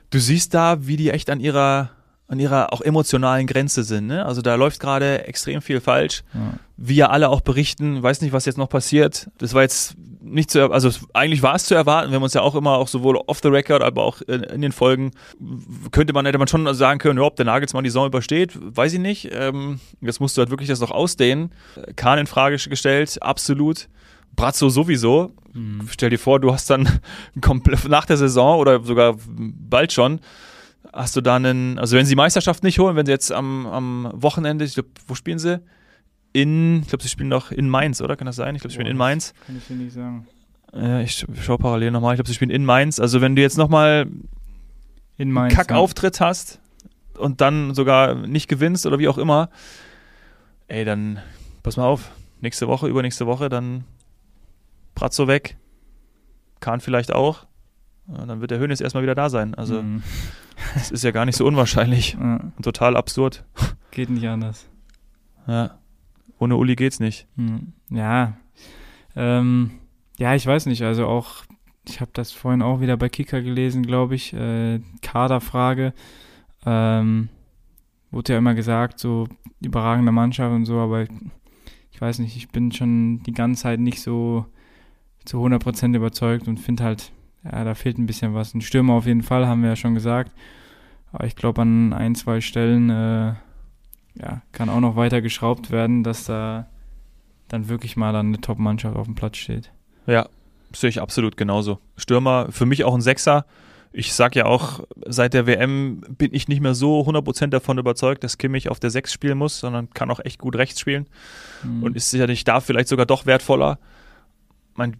du 0.09 0.19
siehst 0.19 0.53
da, 0.53 0.87
wie 0.87 0.95
die 0.95 1.09
echt 1.09 1.29
an 1.29 1.41
ihrer 1.41 1.91
an 2.27 2.39
ihrer 2.39 2.73
auch 2.73 2.81
emotionalen 2.81 3.47
Grenze 3.47 3.83
sind. 3.83 4.07
Ne? 4.07 4.25
Also 4.25 4.41
da 4.41 4.55
läuft 4.55 4.79
gerade 4.79 5.25
extrem 5.25 5.61
viel 5.61 5.79
falsch. 5.79 6.23
Ja. 6.33 6.53
Wie 6.75 6.95
ja 6.95 7.09
alle 7.09 7.29
auch 7.29 7.41
berichten, 7.41 8.03
weiß 8.03 8.21
nicht, 8.21 8.33
was 8.33 8.45
jetzt 8.45 8.57
noch 8.57 8.69
passiert. 8.69 9.29
Das 9.37 9.53
war 9.53 9.61
jetzt 9.61 9.95
nicht 10.21 10.51
zu, 10.51 10.69
also 10.71 10.89
eigentlich 11.13 11.41
war 11.41 11.55
es 11.55 11.65
zu 11.65 11.73
erwarten. 11.73 12.11
Wir 12.11 12.17
haben 12.17 12.23
uns 12.23 12.33
ja 12.33 12.41
auch 12.41 12.55
immer 12.55 12.71
auch 12.71 12.89
sowohl 12.89 13.15
off 13.15 13.39
the 13.41 13.47
record, 13.47 13.81
aber 13.81 14.03
auch 14.03 14.21
in, 14.21 14.43
in 14.43 14.61
den 14.61 14.73
Folgen 14.73 15.11
könnte 15.91 16.11
man 16.11 16.25
hätte 16.25 16.37
man 16.37 16.49
schon 16.49 16.71
sagen 16.75 16.99
können, 16.99 17.17
ja, 17.17 17.25
ob 17.25 17.37
der 17.37 17.45
Nagelsmann 17.45 17.85
die 17.85 17.89
Saison 17.89 18.07
übersteht, 18.07 18.57
weiß 18.61 18.93
ich 18.93 18.99
nicht. 18.99 19.29
Ähm, 19.31 19.79
jetzt 20.01 20.19
musst 20.19 20.35
du 20.35 20.41
halt 20.41 20.49
wirklich 20.49 20.67
das 20.67 20.81
noch 20.81 20.91
ausdehnen. 20.91 21.51
Kahn 21.95 22.19
in 22.19 22.27
Frage 22.27 22.57
gestellt, 22.57 23.17
absolut. 23.21 23.87
Brazzo 24.35 24.69
sowieso. 24.69 25.31
Mhm. 25.53 25.87
Stell 25.89 26.09
dir 26.09 26.19
vor, 26.19 26.41
du 26.41 26.51
hast 26.51 26.69
dann 26.69 26.99
nach 27.87 28.05
der 28.05 28.17
Saison 28.17 28.59
oder 28.59 28.83
sogar 28.83 29.15
bald 29.27 29.93
schon 29.93 30.19
hast 30.93 31.15
du 31.15 31.21
da 31.21 31.35
einen, 31.35 31.79
also 31.79 31.97
wenn 31.97 32.05
sie 32.05 32.11
die 32.11 32.17
Meisterschaft 32.17 32.63
nicht 32.63 32.79
holen, 32.79 32.95
wenn 32.95 33.05
sie 33.05 33.11
jetzt 33.11 33.31
am, 33.31 33.65
am 33.67 34.11
Wochenende, 34.13 34.65
ich 34.65 34.73
glaube, 34.73 34.89
wo 35.07 35.15
spielen 35.15 35.39
sie? 35.39 35.61
In, 36.33 36.81
ich 36.81 36.89
glaube, 36.89 37.03
sie 37.03 37.09
spielen 37.09 37.29
noch 37.29 37.51
in 37.51 37.69
Mainz, 37.69 38.01
oder? 38.01 38.15
Kann 38.15 38.27
das 38.27 38.35
sein? 38.35 38.55
Ich 38.55 38.61
glaube, 38.61 38.71
sie 38.71 38.75
spielen 38.75 38.91
in 38.91 38.97
Mainz. 38.97 39.33
Kann 39.45 39.57
ich 39.57 39.67
dir 39.67 39.75
nicht 39.75 39.93
sagen. 39.93 40.27
Ja, 40.73 40.99
ich 40.99 41.25
schaue 41.41 41.57
parallel 41.57 41.91
nochmal. 41.91 42.13
Ich 42.13 42.17
glaube, 42.17 42.27
sie 42.27 42.33
spielen 42.33 42.51
in 42.51 42.65
Mainz. 42.65 42.99
Also 42.99 43.21
wenn 43.21 43.35
du 43.35 43.41
jetzt 43.41 43.57
nochmal 43.57 44.07
einen 45.17 45.47
Kackauftritt 45.49 46.19
ja. 46.19 46.27
hast 46.27 46.59
und 47.17 47.41
dann 47.41 47.73
sogar 47.73 48.15
nicht 48.15 48.47
gewinnst 48.47 48.85
oder 48.85 48.99
wie 48.99 49.07
auch 49.07 49.17
immer, 49.17 49.49
ey, 50.67 50.85
dann 50.85 51.19
pass 51.63 51.77
mal 51.77 51.85
auf. 51.85 52.11
Nächste 52.41 52.67
Woche, 52.67 52.87
übernächste 52.87 53.25
Woche, 53.25 53.49
dann 53.49 53.85
Bratzo 54.93 55.27
weg. 55.27 55.57
Kahn 56.59 56.81
vielleicht 56.81 57.11
auch. 57.11 57.47
dann 58.05 58.41
wird 58.41 58.51
der 58.51 58.59
Hönes 58.59 58.81
erstmal 58.81 59.03
wieder 59.03 59.15
da 59.15 59.29
sein. 59.29 59.55
Also, 59.55 59.81
mhm. 59.81 60.03
Das 60.73 60.91
ist 60.91 61.03
ja 61.03 61.11
gar 61.11 61.25
nicht 61.25 61.35
so 61.35 61.45
unwahrscheinlich. 61.45 62.17
Ja. 62.19 62.39
Total 62.61 62.95
absurd. 62.95 63.45
Geht 63.91 64.09
nicht 64.09 64.27
anders. 64.27 64.69
Ja. 65.47 65.79
Ohne 66.39 66.55
Uli 66.55 66.75
geht's 66.75 66.99
nicht. 66.99 67.27
Mhm. 67.35 67.73
Ja. 67.89 68.37
Ähm, 69.15 69.71
ja, 70.17 70.35
ich 70.35 70.45
weiß 70.45 70.65
nicht. 70.67 70.83
Also 70.83 71.07
auch, 71.07 71.45
ich 71.87 72.01
habe 72.01 72.11
das 72.13 72.31
vorhin 72.31 72.61
auch 72.61 72.81
wieder 72.81 72.97
bei 72.97 73.09
Kicker 73.09 73.41
gelesen, 73.41 73.83
glaube 73.83 74.15
ich. 74.15 74.33
Äh, 74.33 74.81
Kaderfrage. 75.01 75.93
Ähm, 76.65 77.29
wurde 78.11 78.33
ja 78.33 78.39
immer 78.39 78.55
gesagt, 78.55 78.99
so 78.99 79.27
überragende 79.61 80.11
Mannschaft 80.11 80.53
und 80.53 80.65
so, 80.65 80.79
aber 80.79 81.07
ich 81.91 82.01
weiß 82.01 82.19
nicht, 82.19 82.37
ich 82.37 82.49
bin 82.49 82.71
schon 82.71 83.23
die 83.23 83.33
ganze 83.33 83.63
Zeit 83.63 83.79
nicht 83.79 84.01
so 84.01 84.45
zu 85.25 85.43
100% 85.43 85.95
überzeugt 85.95 86.47
und 86.47 86.59
finde 86.59 86.83
halt, 86.83 87.11
ja, 87.51 87.63
da 87.63 87.75
fehlt 87.75 87.97
ein 87.97 88.05
bisschen 88.05 88.33
was. 88.33 88.53
Ein 88.53 88.61
Stürmer 88.61 88.93
auf 88.93 89.05
jeden 89.05 89.23
Fall, 89.23 89.47
haben 89.47 89.61
wir 89.61 89.69
ja 89.69 89.75
schon 89.75 89.93
gesagt. 89.93 90.31
Aber 91.11 91.25
ich 91.25 91.35
glaube, 91.35 91.61
an 91.61 91.93
ein, 91.93 92.15
zwei 92.15 92.41
Stellen 92.41 92.89
äh, 92.89 93.33
ja, 94.15 94.41
kann 94.51 94.69
auch 94.69 94.79
noch 94.79 94.95
weiter 94.95 95.21
geschraubt 95.21 95.71
werden, 95.71 96.03
dass 96.03 96.25
da 96.25 96.67
dann 97.47 97.69
wirklich 97.69 97.95
mal 97.95 98.11
dann 98.11 98.27
eine 98.27 98.41
Top-Mannschaft 98.41 98.95
auf 98.95 99.05
dem 99.05 99.15
Platz 99.15 99.37
steht. 99.37 99.71
Ja, 100.05 100.27
sehe 100.73 100.89
ich 100.89 101.01
absolut 101.01 101.37
genauso. 101.37 101.79
Stürmer, 101.95 102.47
für 102.51 102.65
mich 102.65 102.83
auch 102.83 102.93
ein 102.93 103.01
Sechser. 103.01 103.45
Ich 103.93 104.13
sage 104.13 104.39
ja 104.39 104.45
auch, 104.45 104.81
seit 105.05 105.33
der 105.33 105.47
WM 105.47 106.01
bin 106.17 106.33
ich 106.33 106.47
nicht 106.47 106.59
mehr 106.59 106.75
so 106.75 107.01
100% 107.01 107.47
davon 107.47 107.77
überzeugt, 107.77 108.23
dass 108.23 108.37
Kimmich 108.37 108.69
auf 108.69 108.79
der 108.79 108.89
Sechs 108.89 109.13
spielen 109.13 109.37
muss, 109.37 109.59
sondern 109.59 109.89
kann 109.91 110.11
auch 110.11 110.19
echt 110.19 110.39
gut 110.39 110.55
rechts 110.55 110.79
spielen 110.79 111.07
mhm. 111.63 111.83
und 111.83 111.95
ist 111.95 112.11
sicherlich 112.11 112.43
da 112.43 112.59
vielleicht 112.59 112.89
sogar 112.89 113.05
doch 113.05 113.25
wertvoller. 113.25 113.79
Mein, 114.75 114.97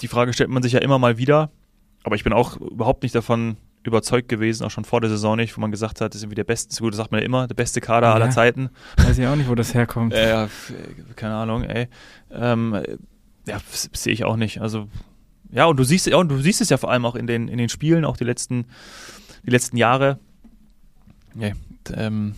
die 0.00 0.08
Frage 0.08 0.32
stellt 0.32 0.50
man 0.50 0.62
sich 0.62 0.74
ja 0.74 0.80
immer 0.80 0.98
mal 0.98 1.18
wieder, 1.18 1.50
aber 2.02 2.16
ich 2.16 2.24
bin 2.24 2.32
auch 2.32 2.56
überhaupt 2.56 3.02
nicht 3.02 3.14
davon 3.14 3.56
überzeugt 3.82 4.28
gewesen, 4.28 4.64
auch 4.64 4.70
schon 4.70 4.84
vor 4.84 5.00
der 5.00 5.08
Saison 5.08 5.36
nicht, 5.36 5.56
wo 5.56 5.60
man 5.60 5.70
gesagt 5.70 6.00
hat, 6.00 6.12
das 6.12 6.16
ist 6.16 6.22
irgendwie 6.24 6.36
der 6.36 6.44
beste, 6.44 6.78
gut, 6.82 6.92
das 6.92 6.98
sagt 6.98 7.12
man 7.12 7.20
ja 7.20 7.26
immer, 7.26 7.46
der 7.46 7.54
beste 7.54 7.80
Kader 7.80 8.08
ja, 8.08 8.14
aller 8.14 8.30
Zeiten. 8.30 8.70
Weiß 8.96 9.16
ich 9.18 9.26
auch 9.26 9.36
nicht, 9.36 9.48
wo 9.48 9.54
das 9.54 9.72
herkommt. 9.74 10.12
äh, 10.12 10.48
keine 11.16 11.34
Ahnung, 11.34 11.64
ey. 11.64 11.88
Ähm, 12.30 12.78
ja, 13.46 13.58
sehe 13.72 14.12
ich 14.12 14.24
auch 14.24 14.36
nicht. 14.36 14.60
Also, 14.60 14.88
ja, 15.50 15.64
und 15.64 15.78
du 15.78 15.84
siehst, 15.84 16.06
ja, 16.06 16.16
und 16.16 16.28
du 16.28 16.38
siehst 16.38 16.60
es 16.60 16.68
ja 16.68 16.76
vor 16.76 16.90
allem 16.90 17.06
auch 17.06 17.14
in 17.14 17.26
den, 17.26 17.48
in 17.48 17.58
den 17.58 17.68
Spielen, 17.68 18.04
auch 18.04 18.16
die 18.16 18.24
letzten, 18.24 18.66
die 19.44 19.50
letzten 19.50 19.76
Jahre. 19.78 20.18
Ja, 21.34 21.52
ähm, 21.94 22.34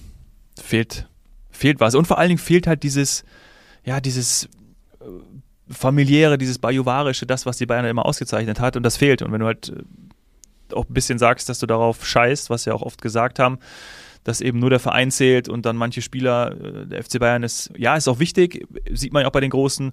fehlt, 0.60 1.08
fehlt 1.50 1.80
was. 1.80 1.94
Und 1.94 2.06
vor 2.06 2.18
allen 2.18 2.28
Dingen 2.28 2.38
fehlt 2.38 2.66
halt 2.66 2.82
dieses, 2.84 3.24
ja, 3.84 4.00
dieses 4.00 4.44
äh, 5.00 5.04
familiäre, 5.68 6.38
dieses 6.38 6.58
bajuwarische, 6.58 7.26
das, 7.26 7.46
was 7.46 7.58
die 7.58 7.66
Bayern 7.66 7.84
immer 7.84 8.06
ausgezeichnet 8.06 8.60
hat. 8.60 8.76
Und 8.76 8.82
das 8.82 8.96
fehlt. 8.96 9.22
Und 9.22 9.32
wenn 9.32 9.40
du 9.40 9.46
halt 9.46 9.70
äh, 9.70 10.74
auch 10.74 10.88
ein 10.88 10.94
bisschen 10.94 11.18
sagst, 11.18 11.48
dass 11.48 11.58
du 11.58 11.66
darauf 11.66 12.06
scheißt, 12.06 12.50
was 12.50 12.64
sie 12.64 12.72
auch 12.72 12.82
oft 12.82 13.00
gesagt 13.02 13.38
haben, 13.38 13.58
dass 14.24 14.40
eben 14.40 14.58
nur 14.58 14.70
der 14.70 14.78
Verein 14.78 15.10
zählt 15.10 15.48
und 15.48 15.66
dann 15.66 15.76
manche 15.76 16.02
Spieler, 16.02 16.52
äh, 16.52 16.86
der 16.86 17.02
FC 17.02 17.18
Bayern 17.18 17.42
ist, 17.42 17.70
ja, 17.76 17.96
ist 17.96 18.08
auch 18.08 18.18
wichtig, 18.18 18.66
sieht 18.92 19.12
man 19.12 19.22
ja 19.22 19.28
auch 19.28 19.32
bei 19.32 19.40
den 19.40 19.50
Großen. 19.50 19.92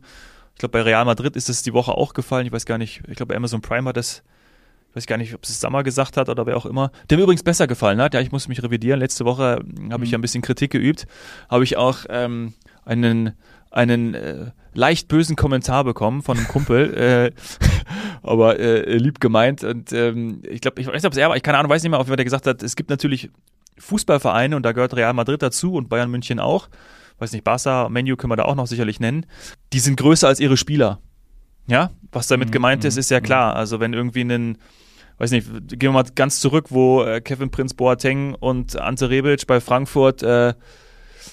Ich 0.53 0.59
glaube, 0.59 0.73
bei 0.73 0.81
Real 0.81 1.05
Madrid 1.05 1.35
ist 1.35 1.49
es 1.49 1.63
die 1.63 1.73
Woche 1.73 1.93
auch 1.93 2.13
gefallen. 2.13 2.45
Ich 2.45 2.51
weiß 2.51 2.65
gar 2.65 2.77
nicht, 2.77 3.01
ich 3.07 3.15
glaube, 3.15 3.35
Amazon 3.35 3.61
Prime 3.61 3.87
hat 3.87 3.97
das, 3.97 4.23
ich 4.89 4.95
weiß 4.95 5.05
gar 5.05 5.17
nicht, 5.17 5.33
ob 5.33 5.43
es 5.43 5.59
Sammer 5.59 5.83
gesagt 5.83 6.17
hat 6.17 6.29
oder 6.29 6.45
wer 6.45 6.57
auch 6.57 6.65
immer, 6.65 6.91
der 7.09 7.17
mir 7.17 7.23
übrigens 7.23 7.43
besser 7.43 7.65
gefallen 7.65 8.01
hat. 8.01 8.13
Ja, 8.13 8.19
ich 8.19 8.31
muss 8.31 8.47
mich 8.47 8.61
revidieren. 8.61 8.99
Letzte 8.99 9.25
Woche 9.25 9.61
hm, 9.63 9.93
habe 9.93 10.03
ich 10.03 10.11
ja 10.11 10.17
ein 10.17 10.21
bisschen 10.21 10.41
Kritik 10.41 10.71
geübt, 10.71 11.07
habe 11.49 11.63
ich 11.63 11.77
auch 11.77 11.99
ähm, 12.09 12.53
einen 12.85 13.33
einen 13.71 14.13
äh, 14.13 14.51
leicht 14.73 15.07
bösen 15.07 15.35
Kommentar 15.35 15.83
bekommen 15.83 16.21
von 16.21 16.37
einem 16.37 16.47
Kumpel, 16.47 16.93
äh, 16.95 17.31
aber 18.21 18.59
äh, 18.59 18.97
lieb 18.97 19.19
gemeint. 19.19 19.63
Und 19.63 19.93
ähm, 19.93 20.41
ich 20.49 20.61
glaube, 20.61 20.81
ich 20.81 20.87
weiß 20.87 20.95
nicht, 20.95 21.05
ob 21.05 21.13
es 21.13 21.17
er 21.17 21.29
war, 21.29 21.35
ich 21.35 21.43
keine 21.43 21.57
Ahnung, 21.57 21.69
weiß 21.69 21.83
nicht 21.83 21.91
mehr, 21.91 21.99
jeden 21.99 22.07
Fall, 22.07 22.17
der 22.17 22.25
gesagt 22.25 22.47
hat, 22.47 22.63
es 22.63 22.75
gibt 22.75 22.89
natürlich 22.89 23.29
Fußballvereine 23.77 24.55
und 24.55 24.63
da 24.63 24.71
gehört 24.71 24.95
Real 24.95 25.13
Madrid 25.13 25.41
dazu 25.41 25.73
und 25.73 25.89
Bayern 25.89 26.11
München 26.11 26.39
auch. 26.39 26.69
Weiß 27.19 27.31
nicht, 27.33 27.43
Barca, 27.43 27.89
Menu 27.89 28.15
können 28.15 28.31
wir 28.31 28.37
da 28.37 28.45
auch 28.45 28.55
noch 28.55 28.67
sicherlich 28.67 28.99
nennen. 28.99 29.25
Die 29.73 29.79
sind 29.79 29.97
größer 29.97 30.27
als 30.27 30.39
ihre 30.39 30.57
Spieler. 30.57 30.99
Ja, 31.67 31.91
was 32.11 32.27
damit 32.27 32.47
mhm. 32.47 32.53
gemeint 32.53 32.85
ist, 32.85 32.97
ist 32.97 33.11
ja 33.11 33.19
mhm. 33.19 33.23
klar. 33.23 33.55
Also 33.55 33.79
wenn 33.79 33.93
irgendwie 33.93 34.23
ein 34.23 34.57
weiß 35.19 35.31
nicht, 35.31 35.47
gehen 35.67 35.81
wir 35.81 35.91
mal 35.91 36.05
ganz 36.15 36.39
zurück, 36.39 36.67
wo 36.69 37.03
äh, 37.03 37.21
Kevin 37.21 37.51
Prinz 37.51 37.73
Boateng 37.73 38.35
und 38.35 38.77
Ante 38.77 39.09
Rebic 39.09 39.45
bei 39.45 39.59
Frankfurt 39.59 40.23
äh, 40.23 40.53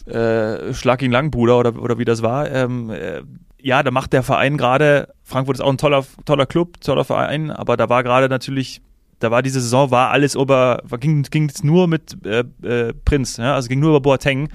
äh, 0.06 0.72
Schlag 0.74 1.02
ihn 1.02 1.10
lang, 1.10 1.30
Bruder, 1.30 1.58
oder, 1.58 1.80
oder 1.80 1.98
wie 1.98 2.04
das 2.04 2.22
war. 2.22 2.50
Ähm, 2.50 2.90
äh, 2.90 3.22
ja, 3.60 3.82
da 3.82 3.90
macht 3.90 4.12
der 4.12 4.22
Verein 4.22 4.56
gerade, 4.56 5.08
Frankfurt 5.24 5.56
ist 5.56 5.62
auch 5.62 5.70
ein 5.70 5.78
toller, 5.78 6.04
toller 6.24 6.46
Club, 6.46 6.80
toller 6.80 7.04
Verein, 7.04 7.50
aber 7.50 7.76
da 7.76 7.88
war 7.88 8.04
gerade 8.04 8.28
natürlich, 8.28 8.80
da 9.18 9.30
war 9.30 9.42
diese 9.42 9.60
Saison, 9.60 9.90
war 9.90 10.10
alles 10.10 10.34
über, 10.36 10.82
ging, 11.00 11.22
ging 11.24 11.48
es 11.48 11.64
nur 11.64 11.88
mit 11.88 12.24
äh, 12.24 12.44
äh, 12.62 12.92
Prinz, 13.04 13.38
ja? 13.38 13.54
also 13.54 13.68
ging 13.68 13.80
nur 13.80 13.90
über 13.90 14.00
Boateng. 14.00 14.50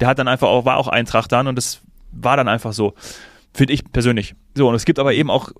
Der 0.00 0.08
hat 0.08 0.18
dann 0.18 0.28
einfach 0.28 0.48
auch, 0.48 0.64
war 0.64 0.78
auch 0.78 0.88
Eintracht 0.88 1.30
dann 1.32 1.46
und 1.46 1.56
das 1.56 1.80
war 2.12 2.36
dann 2.36 2.48
einfach 2.48 2.72
so. 2.72 2.94
Finde 3.52 3.74
ich 3.74 3.84
persönlich. 3.92 4.34
So, 4.54 4.68
und 4.68 4.74
es 4.74 4.84
gibt 4.84 4.98
aber 4.98 5.12
eben 5.12 5.30
auch 5.30 5.52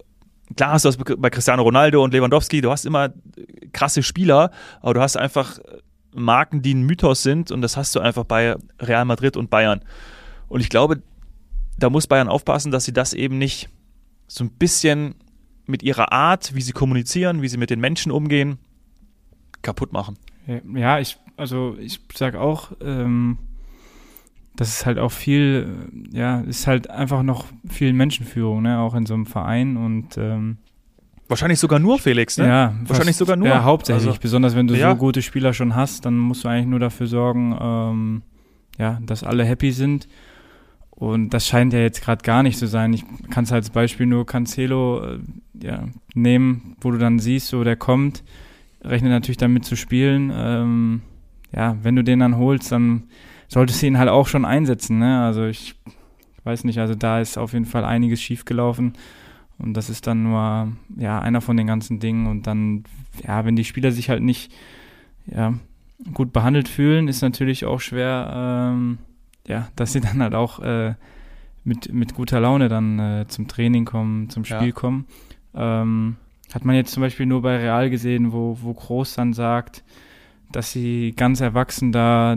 klar 0.56 0.72
hast 0.72 0.84
du 0.84 0.90
das 0.90 0.96
bei 0.96 1.30
Cristiano 1.30 1.62
Ronaldo 1.62 2.02
und 2.02 2.12
Lewandowski, 2.12 2.60
du 2.60 2.70
hast 2.70 2.86
immer 2.86 3.10
krasse 3.72 4.02
Spieler, 4.02 4.50
aber 4.80 4.94
du 4.94 5.00
hast 5.00 5.16
einfach 5.16 5.58
Marken, 6.14 6.62
die 6.62 6.74
ein 6.74 6.82
Mythos 6.82 7.22
sind 7.22 7.50
und 7.50 7.60
das 7.60 7.76
hast 7.76 7.94
du 7.94 8.00
einfach 8.00 8.24
bei 8.24 8.56
Real 8.80 9.04
Madrid 9.04 9.36
und 9.36 9.50
Bayern. 9.50 9.80
Und 10.48 10.60
ich 10.60 10.68
glaube, 10.68 11.02
da 11.78 11.90
muss 11.90 12.06
Bayern 12.06 12.28
aufpassen, 12.28 12.70
dass 12.70 12.84
sie 12.84 12.92
das 12.92 13.12
eben 13.12 13.38
nicht 13.38 13.68
so 14.26 14.44
ein 14.44 14.50
bisschen 14.50 15.16
mit 15.66 15.82
ihrer 15.82 16.12
Art, 16.12 16.54
wie 16.54 16.60
sie 16.60 16.72
kommunizieren, 16.72 17.42
wie 17.42 17.48
sie 17.48 17.56
mit 17.56 17.70
den 17.70 17.80
Menschen 17.80 18.12
umgehen, 18.12 18.58
kaputt 19.62 19.92
machen. 19.92 20.18
Ja, 20.74 20.98
ich, 20.98 21.18
also 21.36 21.76
ich 21.78 22.00
sag 22.14 22.36
auch, 22.36 22.72
ähm, 22.82 23.38
das 24.56 24.68
ist 24.68 24.86
halt 24.86 24.98
auch 24.98 25.10
viel, 25.10 25.88
ja, 26.12 26.40
ist 26.40 26.66
halt 26.66 26.90
einfach 26.90 27.22
noch 27.22 27.46
viel 27.68 27.92
Menschenführung, 27.92 28.62
ne, 28.62 28.78
auch 28.78 28.94
in 28.94 29.06
so 29.06 29.14
einem 29.14 29.26
Verein 29.26 29.76
und 29.76 30.16
ähm, 30.16 30.58
Wahrscheinlich 31.28 31.58
sogar 31.58 31.78
nur 31.78 31.98
Felix, 31.98 32.36
ne? 32.36 32.46
Ja, 32.46 32.74
wahrscheinlich 32.80 33.16
fast, 33.16 33.18
sogar 33.20 33.36
nur. 33.36 33.48
Ja, 33.48 33.64
hauptsächlich. 33.64 34.06
Also, 34.06 34.20
besonders 34.20 34.54
wenn 34.54 34.66
du 34.66 34.76
ja. 34.76 34.90
so 34.90 34.96
gute 34.96 35.22
Spieler 35.22 35.54
schon 35.54 35.74
hast, 35.74 36.04
dann 36.04 36.18
musst 36.18 36.44
du 36.44 36.48
eigentlich 36.48 36.66
nur 36.66 36.80
dafür 36.80 37.06
sorgen, 37.06 37.56
ähm, 37.60 38.22
ja, 38.78 38.98
dass 39.02 39.24
alle 39.24 39.44
happy 39.44 39.72
sind. 39.72 40.06
Und 40.90 41.30
das 41.30 41.46
scheint 41.46 41.72
ja 41.72 41.80
jetzt 41.80 42.02
gerade 42.02 42.22
gar 42.22 42.42
nicht 42.42 42.58
zu 42.58 42.68
sein. 42.68 42.92
Ich 42.92 43.04
kann 43.30 43.44
es 43.44 43.52
als 43.52 43.70
Beispiel 43.70 44.06
nur 44.06 44.26
Cancelo 44.26 45.02
äh, 45.02 45.18
ja, 45.60 45.88
nehmen, 46.14 46.76
wo 46.80 46.90
du 46.90 46.98
dann 46.98 47.18
siehst, 47.18 47.48
so 47.48 47.64
der 47.64 47.76
kommt, 47.76 48.22
rechnet 48.82 49.10
natürlich 49.10 49.38
damit 49.38 49.64
zu 49.64 49.76
spielen. 49.76 50.32
Ähm, 50.34 51.02
ja, 51.54 51.76
wenn 51.82 51.96
du 51.96 52.04
den 52.04 52.20
dann 52.20 52.36
holst, 52.36 52.70
dann 52.70 53.04
solltest 53.48 53.82
du 53.82 53.86
ihn 53.86 53.98
halt 53.98 54.08
auch 54.08 54.28
schon 54.28 54.44
einsetzen. 54.44 54.98
Ne? 54.98 55.22
Also 55.22 55.46
ich 55.46 55.74
weiß 56.44 56.64
nicht, 56.64 56.78
also 56.78 56.94
da 56.94 57.20
ist 57.20 57.38
auf 57.38 57.54
jeden 57.54 57.66
Fall 57.66 57.84
einiges 57.84 58.20
schiefgelaufen. 58.20 58.92
Und 59.58 59.74
das 59.74 59.88
ist 59.88 60.06
dann 60.06 60.22
nur 60.24 60.72
ja 60.96 61.18
einer 61.20 61.40
von 61.40 61.56
den 61.56 61.66
ganzen 61.66 62.00
Dingen. 62.00 62.26
Und 62.26 62.46
dann, 62.46 62.84
ja, 63.26 63.44
wenn 63.44 63.56
die 63.56 63.64
Spieler 63.64 63.92
sich 63.92 64.08
halt 64.08 64.22
nicht 64.22 64.52
ja, 65.26 65.54
gut 66.12 66.32
behandelt 66.32 66.68
fühlen, 66.68 67.08
ist 67.08 67.22
natürlich 67.22 67.64
auch 67.64 67.80
schwer, 67.80 68.32
ähm, 68.34 68.98
ja, 69.46 69.68
dass 69.76 69.92
sie 69.92 70.00
dann 70.02 70.22
halt 70.22 70.34
auch 70.34 70.60
äh, 70.60 70.94
mit, 71.64 71.92
mit 71.92 72.14
guter 72.14 72.40
Laune 72.40 72.68
dann 72.68 72.98
äh, 72.98 73.24
zum 73.28 73.48
Training 73.48 73.84
kommen, 73.84 74.28
zum 74.28 74.44
Spiel 74.44 74.68
ja. 74.68 74.72
kommen. 74.72 75.06
Ähm, 75.54 76.16
hat 76.52 76.64
man 76.64 76.76
jetzt 76.76 76.92
zum 76.92 77.00
Beispiel 77.00 77.26
nur 77.26 77.42
bei 77.42 77.56
Real 77.56 77.90
gesehen, 77.90 78.32
wo, 78.32 78.58
wo 78.60 78.74
Groß 78.74 79.14
dann 79.14 79.32
sagt, 79.32 79.82
dass 80.52 80.72
sie 80.72 81.14
ganz 81.16 81.40
erwachsen 81.40 81.90
da 81.90 82.36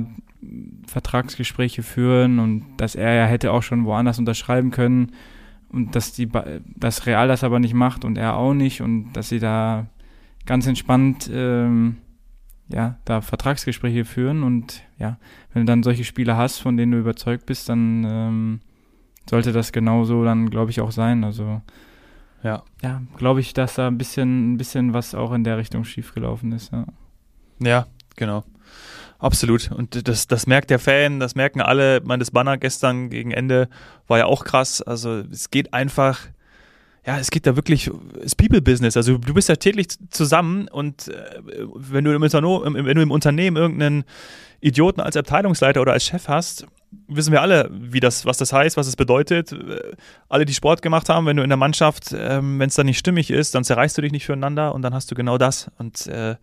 Vertragsgespräche 0.88 1.84
führen 1.84 2.40
und 2.40 2.64
dass 2.78 2.96
er 2.96 3.14
ja 3.14 3.26
hätte 3.26 3.52
auch 3.52 3.64
schon 3.64 3.86
woanders 3.86 4.18
unterschreiben 4.18 4.72
können 4.72 5.12
und 5.70 5.96
dass 5.96 6.14
die 6.14 6.30
dass 6.76 7.06
Real 7.06 7.28
das 7.28 7.44
aber 7.44 7.60
nicht 7.60 7.74
macht 7.74 8.06
und 8.06 8.18
er 8.18 8.36
auch 8.36 8.54
nicht 8.54 8.82
und 8.82 9.14
dass 9.14 9.30
sie 9.30 9.40
da 9.40 9.88
ganz 10.46 10.68
entspannt 10.68 11.30
ähm, 11.34 11.98
ja 12.70 12.98
da 13.06 13.22
Vertragsgespräche 13.22 14.06
führen 14.06 14.44
und 14.44 14.84
ja 14.98 15.18
wenn 15.54 15.66
du 15.66 15.72
dann 15.72 15.84
solche 15.84 16.04
Spieler 16.04 16.38
hast 16.38 16.60
von 16.60 16.78
denen 16.78 16.94
du 16.94 17.00
überzeugt 17.00 17.46
bist 17.46 17.70
dann 17.70 18.06
ähm, 18.08 18.60
sollte 19.30 19.52
das 19.52 19.72
genauso 19.72 20.24
dann 20.24 20.50
glaube 20.50 20.72
ich 20.72 20.80
auch 20.80 20.92
sein. 20.92 21.24
Also 21.24 21.62
ja. 22.44 22.64
ja 22.82 23.02
glaube 23.18 23.42
ich 23.42 23.54
dass 23.54 23.76
da 23.76 23.88
ein 23.88 23.98
bisschen 23.98 24.54
ein 24.54 24.58
bisschen 24.58 24.94
was 24.94 25.16
auch 25.16 25.34
in 25.34 25.44
der 25.44 25.58
Richtung 25.58 25.84
schiefgelaufen 25.84 26.52
ist 26.52 26.72
ja. 26.72 26.86
Ja 27.60 27.88
genau 28.18 28.44
Absolut. 29.20 29.72
Und 29.72 30.08
das, 30.08 30.28
das 30.28 30.46
merkt 30.46 30.70
der 30.70 30.80
Fan, 30.80 31.20
das 31.20 31.36
merken 31.36 31.62
alle. 31.62 31.98
Ich 31.98 32.04
meine, 32.04 32.20
das 32.20 32.32
Banner 32.32 32.58
gestern 32.58 33.10
gegen 33.10 33.32
Ende 33.32 33.68
war 34.08 34.20
ja 34.20 34.26
auch 34.26 34.46
krass. 34.46 34.82
Also 34.82 35.24
es 35.32 35.50
geht 35.50 35.74
einfach, 35.74 36.20
ja, 37.06 37.18
es 37.18 37.32
geht 37.32 37.48
da 37.48 37.56
wirklich, 37.56 37.90
es 38.18 38.26
ist 38.26 38.38
People-Business. 38.38 38.96
Also 38.96 39.18
du 39.18 39.34
bist 39.34 39.50
ja 39.50 39.56
täglich 39.56 39.88
zusammen 40.12 40.68
und 40.68 41.08
äh, 41.08 41.42
wenn 41.74 42.04
du 42.04 42.12
im, 42.12 42.22
wenn 42.22 42.96
du 42.96 43.02
im 43.02 43.12
Unternehmen 43.12 43.58
irgendeinen 43.58 44.04
Idioten 44.60 45.02
als 45.02 45.18
Abteilungsleiter 45.18 45.82
oder 45.82 45.94
als 45.94 46.06
Chef 46.06 46.28
hast, 46.28 46.68
wissen 47.08 47.32
wir 47.32 47.42
alle, 47.42 47.70
wie 47.72 48.00
das, 48.00 48.26
was 48.26 48.38
das 48.38 48.54
heißt, 48.54 48.78
was 48.78 48.88
es 48.88 48.96
bedeutet. 48.96 49.52
Äh, 49.52 49.96
Alle, 50.30 50.46
die 50.46 50.54
Sport 50.54 50.84
gemacht 50.84 51.10
haben, 51.10 51.26
wenn 51.26 51.38
du 51.38 51.44
in 51.44 51.50
der 51.50 51.58
Mannschaft, 51.58 52.14
ähm, 52.16 52.60
wenn 52.60 52.70
es 52.70 52.76
dann 52.76 52.86
nicht 52.86 53.00
stimmig 53.00 53.32
ist, 53.32 53.56
dann 53.56 53.64
zerreißt 53.64 53.98
du 53.98 54.04
dich 54.04 54.12
nicht 54.12 54.28
füreinander 54.28 54.76
und 54.76 54.84
dann 54.84 54.94
hast 54.94 55.10
du 55.10 55.16
genau 55.16 55.40
das. 55.40 55.72
Und 55.80 56.06
äh, 56.06 56.36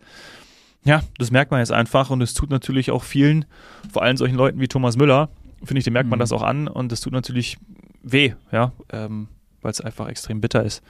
ja, 0.85 1.01
das 1.17 1.31
merkt 1.31 1.51
man 1.51 1.59
jetzt 1.59 1.71
einfach 1.73 2.09
und 2.09 2.21
es 2.21 2.33
tut 2.33 2.49
natürlich 2.49 2.91
auch 2.91 3.03
vielen, 3.03 3.43
vor 3.91 4.03
allem 4.03 4.15
solchen 4.17 4.35
Leuten 4.37 4.59
wie 4.61 4.67
Thomas 4.69 4.95
Müller, 4.97 5.29
finde 5.63 5.79
ich, 5.79 5.83
dem 5.83 5.93
merkt 5.93 6.09
man 6.09 6.17
Mhm. 6.17 6.21
das 6.21 6.31
auch 6.31 6.43
an 6.43 6.67
und 6.69 6.91
das 6.91 7.01
tut 7.01 7.11
natürlich 7.13 7.57
weh, 8.03 8.33
ja, 8.51 8.71
ähm, 8.93 9.27
weil 9.61 9.71
es 9.71 9.81
einfach 9.81 10.07
extrem 10.07 10.39
bitter 10.41 10.63
ist. 10.63 10.81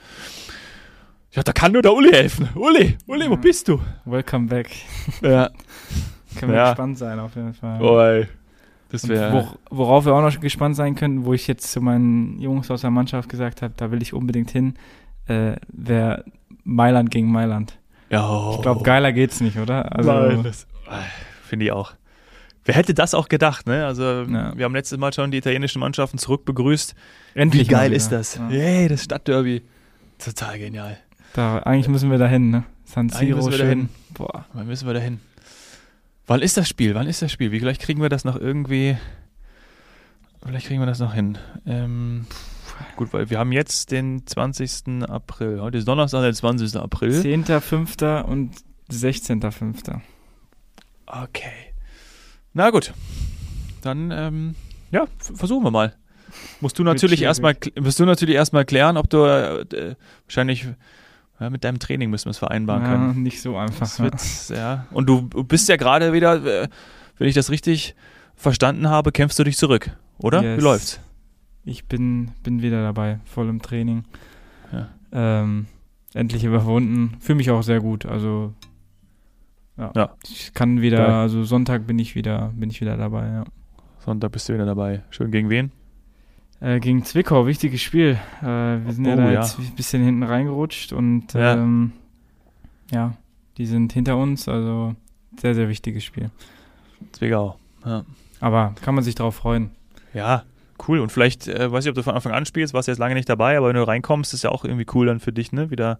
Ja, 1.32 1.42
da 1.42 1.52
kann 1.52 1.72
nur 1.72 1.82
der 1.82 1.92
Uli 1.92 2.10
helfen. 2.10 2.48
Uli, 2.54 2.96
Uli, 3.06 3.26
wo 3.28 3.34
Ja. 3.34 3.36
bist 3.36 3.68
du? 3.68 3.80
Welcome 4.04 4.46
back. 4.48 4.70
Ja. 5.22 5.50
Können 6.38 6.52
wir 6.52 6.58
Ja. 6.58 6.68
gespannt 6.70 6.98
sein, 6.98 7.18
auf 7.18 7.34
jeden 7.34 7.54
Fall. 7.54 7.80
Oi. 7.82 8.28
Das 8.90 9.08
wäre. 9.08 9.32
wor 9.32 9.58
worauf 9.70 10.04
wir 10.06 10.14
auch 10.14 10.22
noch 10.22 10.38
gespannt 10.40 10.76
sein 10.76 10.94
können, 10.94 11.24
wo 11.24 11.32
ich 11.34 11.46
jetzt 11.48 11.72
zu 11.72 11.80
meinen 11.80 12.38
Jungs 12.40 12.70
aus 12.70 12.82
der 12.82 12.90
Mannschaft 12.90 13.28
gesagt 13.28 13.60
habe, 13.62 13.74
da 13.76 13.90
will 13.90 14.00
ich 14.00 14.14
unbedingt 14.14 14.50
hin, 14.50 14.74
äh, 15.26 15.56
wäre 15.68 16.24
Mailand 16.62 17.10
gegen 17.10 17.30
Mailand. 17.32 17.78
Ja, 18.10 18.52
Ich 18.54 18.62
glaube, 18.62 18.82
geiler 18.84 19.12
geht's 19.12 19.40
nicht, 19.40 19.58
oder? 19.58 19.94
Also, 19.96 20.12
Nein, 20.12 20.44
äh, 20.46 20.52
Finde 21.48 21.64
ich 21.66 21.72
auch. 21.72 21.92
Wer 22.64 22.74
hätte 22.74 22.94
das 22.94 23.14
auch 23.14 23.28
gedacht, 23.28 23.66
ne? 23.66 23.86
Also, 23.86 24.02
Ja. 24.22 24.56
wir 24.56 24.64
haben 24.64 24.74
letztes 24.74 24.98
Mal 24.98 25.12
schon 25.12 25.30
die 25.30 25.38
italienischen 25.38 25.80
Mannschaften 25.80 26.18
zurückbegrüßt. 26.18 26.94
endlich 27.34 27.68
Wie 27.68 27.72
geil 27.72 27.92
ist 27.92 28.10
das? 28.10 28.36
Ja. 28.36 28.48
Yay, 28.50 28.88
das 28.88 29.04
Stadtderby. 29.04 29.62
Total 30.18 30.58
genial. 30.58 30.98
Da, 31.34 31.58
eigentlich 31.60 31.88
müssen 31.88 32.10
wir 32.10 32.18
dahin, 32.18 32.50
ne? 32.50 32.64
San 32.84 33.08
Siro 33.08 33.36
müssen 33.36 33.50
wir 33.50 33.58
schön. 33.58 33.66
dahin. 33.66 33.88
Boah. 34.14 34.46
Wann 34.52 34.66
müssen 34.66 34.86
wir 34.86 34.94
da 34.94 35.00
hin? 35.00 35.20
Wann 36.26 36.40
ist 36.42 36.56
das 36.56 36.68
Spiel? 36.68 36.94
Wann 36.94 37.06
ist 37.06 37.22
das 37.22 37.30
Spiel? 37.30 37.52
Wie 37.52 37.60
vielleicht 37.60 37.82
kriegen 37.82 38.00
wir 38.02 38.08
das 38.08 38.24
noch 38.24 38.36
irgendwie. 38.36 38.96
Vielleicht 40.44 40.66
kriegen 40.66 40.80
wir 40.80 40.86
das 40.86 40.98
noch 41.00 41.12
hin. 41.14 41.38
Ähm, 41.66 42.26
gut, 42.96 43.12
weil 43.12 43.30
wir 43.30 43.38
haben 43.38 43.52
jetzt 43.52 43.90
den 43.90 44.26
20. 44.26 45.02
April. 45.08 45.60
Heute 45.60 45.78
ist 45.78 45.86
Donnerstag, 45.88 46.22
der 46.22 46.32
20. 46.34 46.76
April. 46.76 47.10
10.5. 47.10 48.22
und 48.22 48.52
16.5. 48.90 50.00
Okay. 51.06 51.74
Na 52.52 52.70
gut. 52.70 52.92
Dann, 53.82 54.10
ähm, 54.10 54.54
ja, 54.90 55.06
versuchen 55.18 55.64
wir 55.64 55.70
mal. 55.70 55.94
Musst 56.60 56.78
du 56.78 56.82
natürlich 56.84 57.22
erstmal, 57.22 57.56
musst 57.80 57.98
du 58.00 58.04
natürlich 58.04 58.34
erstmal 58.34 58.64
klären, 58.64 58.96
ob 58.96 59.08
du 59.08 59.24
äh, 59.24 59.94
wahrscheinlich 60.26 60.66
ja, 61.38 61.50
mit 61.50 61.64
deinem 61.64 61.78
Training 61.78 62.10
müssen 62.10 62.26
wir 62.26 62.30
es 62.30 62.38
vereinbaren 62.38 62.82
Ja, 62.82 62.88
können. 62.90 63.22
nicht 63.22 63.40
so 63.42 63.56
einfach. 63.56 63.98
Wird, 63.98 64.14
ja. 64.48 64.86
Und 64.90 65.06
du 65.06 65.22
du 65.22 65.44
bist 65.44 65.68
ja 65.68 65.76
gerade 65.76 66.12
wieder, 66.12 66.44
äh, 66.44 66.68
wenn 67.18 67.28
ich 67.28 67.34
das 67.34 67.50
richtig 67.50 67.94
verstanden 68.34 68.88
habe, 68.88 69.12
kämpfst 69.12 69.38
du 69.38 69.44
dich 69.44 69.56
zurück, 69.56 69.90
oder? 70.18 70.42
Yes. 70.42 70.58
Wie 70.58 70.62
läuft's? 70.62 71.00
Ich 71.66 71.84
bin, 71.86 72.30
bin 72.42 72.62
wieder 72.62 72.82
dabei, 72.82 73.18
voll 73.26 73.48
im 73.48 73.60
Training. 73.60 74.04
Ja. 74.72 74.88
Ähm, 75.12 75.66
endlich 76.14 76.44
überwunden. 76.44 77.16
Fühle 77.20 77.36
mich 77.36 77.50
auch 77.50 77.62
sehr 77.62 77.80
gut. 77.80 78.06
Also 78.06 78.54
ja. 79.76 79.92
Ja. 79.94 80.14
Ich 80.24 80.54
kann 80.54 80.80
wieder, 80.80 80.98
Geil. 80.98 81.10
also 81.10 81.44
Sonntag 81.44 81.86
bin 81.86 81.98
ich 81.98 82.14
wieder, 82.14 82.52
bin 82.56 82.70
ich 82.70 82.80
wieder 82.80 82.96
dabei, 82.96 83.26
ja. 83.28 83.44
Sonntag 83.98 84.32
bist 84.32 84.48
du 84.48 84.54
wieder 84.54 84.64
dabei. 84.64 85.02
Schön 85.10 85.30
gegen 85.30 85.50
wen? 85.50 85.72
Äh, 86.60 86.80
gegen 86.80 87.04
Zwickau, 87.04 87.46
wichtiges 87.46 87.82
Spiel. 87.82 88.16
Äh, 88.40 88.46
wir 88.46 88.92
sind 88.92 89.04
ja 89.04 89.12
Oh, 89.14 89.16
da 89.16 89.30
ja. 89.30 89.40
jetzt 89.42 89.58
ein 89.58 89.74
bisschen 89.76 90.02
hinten 90.02 90.22
reingerutscht 90.22 90.92
und 90.94 91.34
Ja. 91.34 91.54
ähm, 91.54 91.92
ja, 92.90 93.14
die 93.58 93.66
sind 93.66 93.92
hinter 93.92 94.16
uns, 94.16 94.48
also 94.48 94.94
sehr, 95.38 95.54
sehr 95.54 95.68
wichtiges 95.68 96.04
Spiel. 96.04 96.30
Zwickau. 97.12 97.58
Ja. 97.84 98.04
Aber 98.40 98.74
kann 98.82 98.94
man 98.94 99.02
sich 99.04 99.14
drauf 99.16 99.34
freuen. 99.34 99.70
ja, 100.14 100.44
cool. 100.88 101.00
Und 101.00 101.10
vielleicht, 101.12 101.48
äh, 101.48 101.70
weiß 101.70 101.84
ich, 101.84 101.88
ob 101.88 101.94
du 101.94 102.02
von 102.02 102.14
Anfang 102.14 102.32
an 102.32 102.46
spielst, 102.46 102.74
warst 102.74 102.88
jetzt 102.88 102.98
lange 102.98 103.14
nicht 103.14 103.28
dabei, 103.28 103.56
aber 103.56 103.68
wenn 103.68 103.76
du 103.76 103.86
reinkommst, 103.86 104.34
ist 104.34 104.44
ja 104.44 104.50
auch 104.50 104.64
irgendwie 104.64 104.86
cool 104.94 105.06
dann 105.06 105.20
für 105.20 105.32
dich, 105.32 105.52
ne? 105.52 105.70
Wieder, 105.70 105.98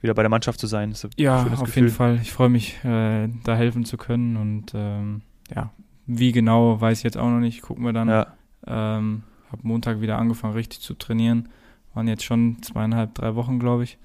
wieder 0.00 0.14
bei 0.14 0.22
der 0.22 0.30
Mannschaft 0.30 0.60
zu 0.60 0.66
sein. 0.66 0.94
Ja, 1.16 1.42
auf 1.42 1.64
Gefühl. 1.64 1.84
jeden 1.84 1.94
Fall. 1.94 2.18
Ich 2.22 2.32
freue 2.32 2.48
mich, 2.48 2.82
äh, 2.84 3.28
da 3.44 3.56
helfen 3.56 3.84
zu 3.84 3.96
können 3.96 4.36
und 4.36 4.72
ähm, 4.74 5.22
ja, 5.54 5.70
wie 6.06 6.32
genau, 6.32 6.80
weiß 6.80 6.98
ich 6.98 7.04
jetzt 7.04 7.16
auch 7.16 7.28
noch 7.28 7.40
nicht. 7.40 7.62
Gucken 7.62 7.84
wir 7.84 7.92
dann. 7.92 8.08
Ja. 8.08 8.26
Ähm, 8.66 9.22
hab 9.50 9.62
Montag 9.64 10.00
wieder 10.00 10.18
angefangen, 10.18 10.54
richtig 10.54 10.80
zu 10.80 10.94
trainieren. 10.94 11.48
Waren 11.94 12.08
jetzt 12.08 12.24
schon 12.24 12.62
zweieinhalb, 12.62 13.14
drei 13.14 13.34
Wochen, 13.34 13.58
glaube 13.58 13.84
ich. 13.84 13.98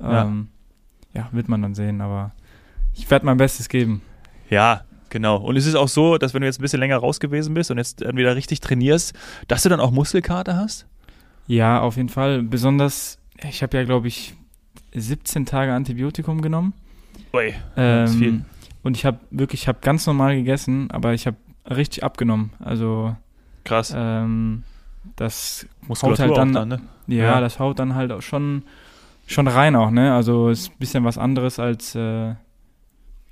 Ja. 0.00 0.24
Ähm, 0.24 0.48
ja, 1.14 1.28
wird 1.32 1.48
man 1.48 1.62
dann 1.62 1.74
sehen, 1.74 2.00
aber 2.00 2.32
ich 2.94 3.10
werde 3.10 3.26
mein 3.26 3.36
Bestes 3.36 3.68
geben. 3.68 4.02
Ja, 4.50 4.82
genau. 5.10 5.36
Und 5.36 5.56
es 5.56 5.66
ist 5.66 5.74
auch 5.74 5.88
so, 5.88 6.18
dass 6.18 6.34
wenn 6.34 6.40
du 6.42 6.46
jetzt 6.46 6.58
ein 6.58 6.62
bisschen 6.62 6.80
länger 6.80 6.96
raus 6.98 7.20
gewesen 7.20 7.54
bist 7.54 7.70
und 7.70 7.78
jetzt 7.78 8.00
dann 8.02 8.16
wieder 8.16 8.34
richtig 8.36 8.60
trainierst, 8.60 9.14
dass 9.48 9.62
du 9.62 9.68
dann 9.68 9.80
auch 9.80 9.90
Muskelkater 9.90 10.56
hast? 10.56 10.86
Ja, 11.46 11.80
auf 11.80 11.96
jeden 11.96 12.08
Fall. 12.08 12.42
Besonders, 12.42 13.18
ich 13.48 13.62
habe 13.62 13.76
ja, 13.76 13.84
glaube 13.84 14.08
ich, 14.08 14.34
17 14.94 15.46
Tage 15.46 15.72
Antibiotikum 15.72 16.42
genommen. 16.42 16.72
Ui, 17.32 17.54
das 17.76 18.10
ist 18.10 18.16
Ähm, 18.16 18.20
viel. 18.22 18.44
Und 18.82 18.96
ich 18.96 19.04
habe 19.04 19.18
wirklich, 19.30 19.62
ich 19.62 19.68
habe 19.68 19.78
ganz 19.82 20.06
normal 20.06 20.36
gegessen, 20.36 20.90
aber 20.90 21.12
ich 21.14 21.26
habe 21.26 21.36
richtig 21.68 22.04
abgenommen. 22.04 22.52
Also 22.60 23.14
Krass. 23.64 23.92
ähm, 23.94 24.62
das 25.16 25.66
Muskulatur 25.86 26.26
halt 26.26 26.36
dann- 26.38 26.52
dann, 26.52 26.68
ne? 26.68 26.80
Ja, 27.06 27.24
Ja. 27.24 27.40
das 27.40 27.58
haut 27.58 27.78
dann 27.78 27.94
halt 27.94 28.12
auch 28.12 28.22
schon, 28.22 28.62
schon 29.26 29.46
rein 29.48 29.74
auch, 29.76 29.90
ne? 29.90 30.14
Also 30.14 30.48
ist 30.48 30.70
ein 30.70 30.78
bisschen 30.78 31.04
was 31.04 31.18
anderes 31.18 31.58
als, 31.58 31.94
äh, 31.94 32.34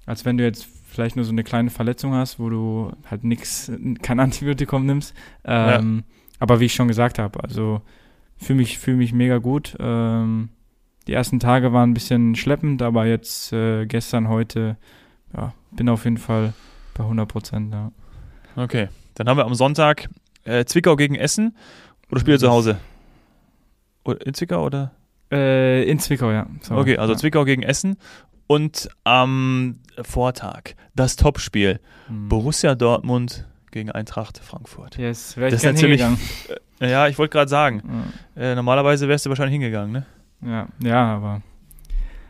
als 0.05 0.25
wenn 0.25 0.37
du 0.37 0.45
jetzt 0.45 0.69
vielleicht 0.97 1.15
nur 1.17 1.25
so 1.25 1.31
eine 1.31 1.45
kleine 1.45 1.71
Verletzung 1.71 2.15
hast, 2.15 2.41
wo 2.41 2.49
du 2.49 2.91
halt 3.09 3.23
nix, 3.23 3.71
kein 4.03 4.19
Antibiotikum 4.21 4.85
nimmst. 4.87 5.15
Ähm, 5.45 6.05
Aber 6.39 6.59
wie 6.59 6.65
ich 6.65 6.75
schon 6.75 6.89
gesagt 6.89 7.19
habe, 7.19 7.43
also 7.45 7.83
fühle 8.37 8.59
mich, 8.59 8.79
fühl 8.79 8.97
mich 8.97 9.13
mega 9.13 9.39
gut. 9.39 9.77
Ähm, 9.79 10.49
die 11.07 11.13
ersten 11.13 11.39
Tage 11.39 11.73
waren 11.73 11.91
ein 11.91 11.95
bisschen 11.95 12.35
schleppend, 12.35 12.83
aber 12.83 13.07
jetzt 13.07 13.53
äh, 13.53 13.87
gestern, 13.87 14.29
heute, 14.29 14.77
ja, 15.37 15.55
bin 15.71 15.89
auf 15.89 16.05
jeden 16.05 16.19
Fall 16.19 16.53
bei 16.95 17.05
100 17.05 17.29
Prozent. 17.29 17.73
Ja. 17.75 17.93
Okay. 18.57 18.89
Dann 19.15 19.29
haben 19.29 19.37
wir 19.37 19.45
am 19.45 19.55
Sonntag 19.55 20.09
äh, 20.45 20.65
Zwickau 20.65 20.97
gegen 20.97 21.15
Essen. 21.15 21.55
Oder 22.11 22.21
spielt 22.21 22.37
ihr 22.37 22.47
zu 22.47 22.51
Hause? 22.51 22.79
Oder 24.05 24.27
in 24.27 24.35
Zwickau 24.35 24.65
oder? 24.65 24.93
Äh, 25.31 25.83
in 25.85 25.99
Zwickau, 25.99 26.31
ja. 26.31 26.47
Sorry. 26.61 26.81
Okay, 26.81 26.97
also 26.99 27.13
ja. 27.13 27.19
Zwickau 27.19 27.45
gegen 27.45 27.63
Essen. 27.63 27.97
Und 28.47 28.89
am 29.05 29.81
Vortag 30.03 30.75
das 30.95 31.17
Topspiel. 31.17 31.81
Mhm. 32.09 32.29
Borussia 32.29 32.75
Dortmund 32.75 33.47
gegen 33.73 33.91
Eintracht 33.91 34.39
Frankfurt. 34.39 34.97
Yes, 34.99 35.37
wäre 35.37 35.51
Das 35.51 35.63
ich 35.63 35.69
ist 35.69 35.81
gern 35.81 35.91
natürlich- 35.93 36.01
hingegangen. 36.03 36.61
Ja, 36.79 37.09
ich 37.09 37.17
wollte 37.19 37.33
gerade 37.33 37.49
sagen, 37.49 37.83
Ja. 38.37 38.43
äh, 38.43 38.55
normalerweise 38.55 39.09
wärst 39.09 39.25
du 39.25 39.31
wahrscheinlich 39.31 39.55
hingegangen, 39.55 39.93
ne? 39.93 40.07
Ja, 40.45 40.69
ja, 40.85 41.17
aber 41.17 41.41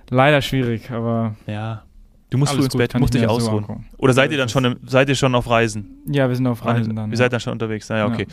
leider 0.08 0.40
schwierig, 0.40 0.88
aber 0.92 1.34
Ja. 1.48 1.82
Du 2.30 2.38
musst 2.38 2.52
früh 2.54 2.62
ins 2.62 2.68
gut, 2.72 2.78
Bett, 2.78 2.94
musst 2.98 3.14
ich 3.16 3.20
dich 3.22 3.28
so 3.28 3.36
ausruhen. 3.36 3.64
angucken. 3.64 3.86
Oder 3.98 4.12
seid 4.12 4.30
ihr 4.30 4.36
dann 4.38 4.46
Das- 4.46 4.52
schon, 4.52 4.64
im, 4.64 4.76
seid 4.84 5.08
ihr 5.08 5.16
schon 5.16 5.34
auf 5.34 5.50
Reisen? 5.50 5.98
Ja, 6.06 6.28
wir 6.28 6.36
sind 6.36 6.46
auf 6.46 6.64
Reisen 6.64 6.94
dann. 6.94 7.06
Ihr 7.10 7.14
ja. 7.14 7.16
seid 7.18 7.32
dann 7.32 7.40
schon 7.40 7.52
unterwegs, 7.54 7.88
naja, 7.88 8.06
okay. 8.06 8.26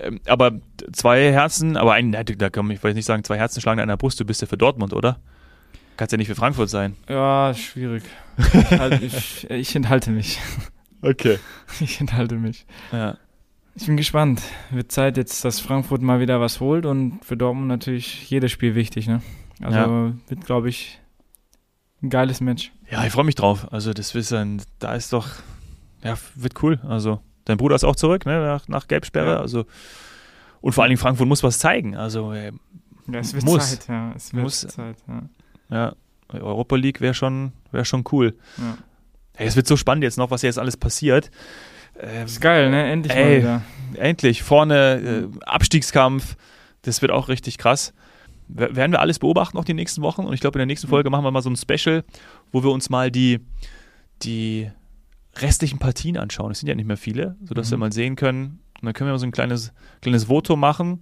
Ja. 0.00 0.06
Ähm, 0.08 0.20
aber 0.26 0.52
zwei 0.92 1.30
Herzen, 1.32 1.76
aber 1.76 1.92
ein, 1.92 2.10
da 2.10 2.50
kann 2.50 2.68
ich 2.72 2.82
will 2.82 2.94
nicht 2.94 3.04
sagen, 3.06 3.22
zwei 3.22 3.38
Herzen 3.38 3.60
schlagen 3.60 3.80
an 3.80 3.86
der 3.88 3.96
Brust, 3.96 4.18
du 4.18 4.24
bist 4.24 4.40
ja 4.42 4.48
für 4.48 4.56
Dortmund, 4.58 4.92
oder? 4.92 5.18
Kannst 5.96 6.12
ja 6.12 6.18
nicht 6.18 6.28
für 6.28 6.34
Frankfurt 6.34 6.70
sein. 6.70 6.96
Ja, 7.08 7.52
schwierig. 7.54 8.02
Ich, 8.38 8.54
halt, 8.78 9.02
ich, 9.02 9.50
ich 9.50 9.76
enthalte 9.76 10.10
mich. 10.10 10.38
Okay. 11.02 11.38
Ich 11.80 12.00
enthalte 12.00 12.36
mich. 12.36 12.66
Ja. 12.92 13.16
Ich 13.74 13.86
bin 13.86 13.96
gespannt. 13.96 14.42
Wird 14.70 14.92
Zeit 14.92 15.16
jetzt, 15.16 15.44
dass 15.44 15.58
Frankfurt 15.60 16.02
mal 16.02 16.20
wieder 16.20 16.40
was 16.40 16.60
holt 16.60 16.84
und 16.84 17.24
für 17.24 17.36
Dortmund 17.36 17.68
natürlich 17.68 18.28
jedes 18.28 18.52
Spiel 18.52 18.74
wichtig, 18.74 19.06
ne? 19.06 19.22
Also 19.62 19.78
Ja. 19.78 20.12
wird, 20.28 20.44
glaube 20.44 20.68
ich, 20.68 21.00
ein 22.02 22.10
geiles 22.10 22.40
Match. 22.42 22.72
Ja, 22.90 23.04
ich 23.06 23.12
freue 23.12 23.24
mich 23.24 23.34
drauf. 23.36 23.72
Also, 23.72 23.92
das 23.94 24.14
ist 24.14 24.32
ein, 24.32 24.60
da 24.78 24.94
ist 24.94 25.12
doch, 25.14 25.28
ja, 26.04 26.16
wird 26.34 26.62
cool. 26.62 26.78
Also, 26.86 27.20
dein 27.46 27.56
Bruder 27.56 27.74
ist 27.76 27.84
auch 27.84 27.96
zurück, 27.96 28.26
ne, 28.26 28.38
nach, 28.40 28.68
nach 28.68 28.86
Gelbsperre. 28.88 29.32
Ja. 29.32 29.40
Also, 29.40 29.64
und 30.60 30.72
vor 30.72 30.84
allen 30.84 30.90
Dingen 30.90 31.00
Frankfurt 31.00 31.26
muss 31.28 31.42
was 31.42 31.58
zeigen. 31.58 31.96
Also, 31.96 32.32
äh, 32.32 32.52
Ja, 33.10 33.20
es 33.20 33.32
wird 33.32 33.44
Muss. 33.44 33.70
Zeit, 33.70 33.88
ja. 33.88 34.12
Es 34.14 34.32
wird 34.34 34.42
Muss. 34.42 34.60
Zeit, 34.60 34.96
ja. 35.08 35.22
Ja, 35.72 35.94
Europa 36.32 36.76
League 36.76 37.00
wäre 37.00 37.14
schon, 37.14 37.52
wäre 37.72 37.84
schon 37.84 38.04
cool. 38.12 38.36
ja. 38.58 38.76
Hey, 39.34 39.46
es 39.46 39.56
wird 39.56 39.66
so 39.66 39.76
spannend 39.78 40.04
jetzt 40.04 40.18
noch, 40.18 40.30
was 40.30 40.42
jetzt 40.42 40.58
alles 40.58 40.76
passiert. 40.76 41.30
Ähm, 41.98 42.26
Ist 42.26 42.40
geil, 42.42 42.70
ne? 42.70 42.90
Endlich 42.92 43.14
Ey. 43.16 43.24
mal 43.24 43.38
wieder. 43.38 43.62
endlich, 43.94 44.42
vorne 44.42 45.28
äh, 45.32 45.44
Abstiegskampf, 45.46 46.36
das 46.82 47.00
wird 47.00 47.12
auch 47.12 47.28
richtig 47.28 47.56
krass. 47.56 47.94
W 48.48 48.68
werden 48.76 48.92
wir 48.92 49.00
alles 49.00 49.18
beobachten 49.18 49.56
noch 49.56 49.64
die 49.64 49.72
nächsten 49.72 50.02
Wochen 50.02 50.24
und 50.26 50.34
ich 50.34 50.40
glaube, 50.40 50.56
in 50.58 50.60
der 50.60 50.66
nächsten 50.66 50.86
Folge 50.88 51.08
machen 51.08 51.24
wir 51.24 51.30
mal 51.30 51.40
so 51.40 51.48
ein 51.48 51.56
Special, 51.56 52.04
wo 52.52 52.62
wir 52.62 52.70
uns 52.70 52.90
mal 52.90 53.10
die, 53.10 53.40
die 54.22 54.70
restlichen 55.36 55.78
Partien 55.78 56.18
anschauen. 56.18 56.52
Es 56.52 56.58
sind 56.60 56.68
ja 56.68 56.74
nicht 56.74 56.86
mehr 56.86 56.98
viele, 56.98 57.36
sodass 57.44 57.68
Mhm. 57.68 57.70
wir 57.72 57.78
mal 57.78 57.92
sehen 57.92 58.16
können. 58.16 58.60
Und 58.80 58.84
dann 58.86 58.92
können 58.92 59.08
wir 59.08 59.12
mal 59.12 59.18
so 59.18 59.26
ein 59.26 59.32
kleines, 59.32 59.72
kleines 60.02 60.28
Voto 60.28 60.56
machen, 60.56 61.00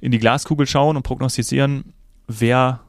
in 0.00 0.12
die 0.12 0.18
Glaskugel 0.18 0.66
schauen 0.66 0.96
und 0.96 1.02
prognostizieren, 1.02 1.92
wer 2.26 2.80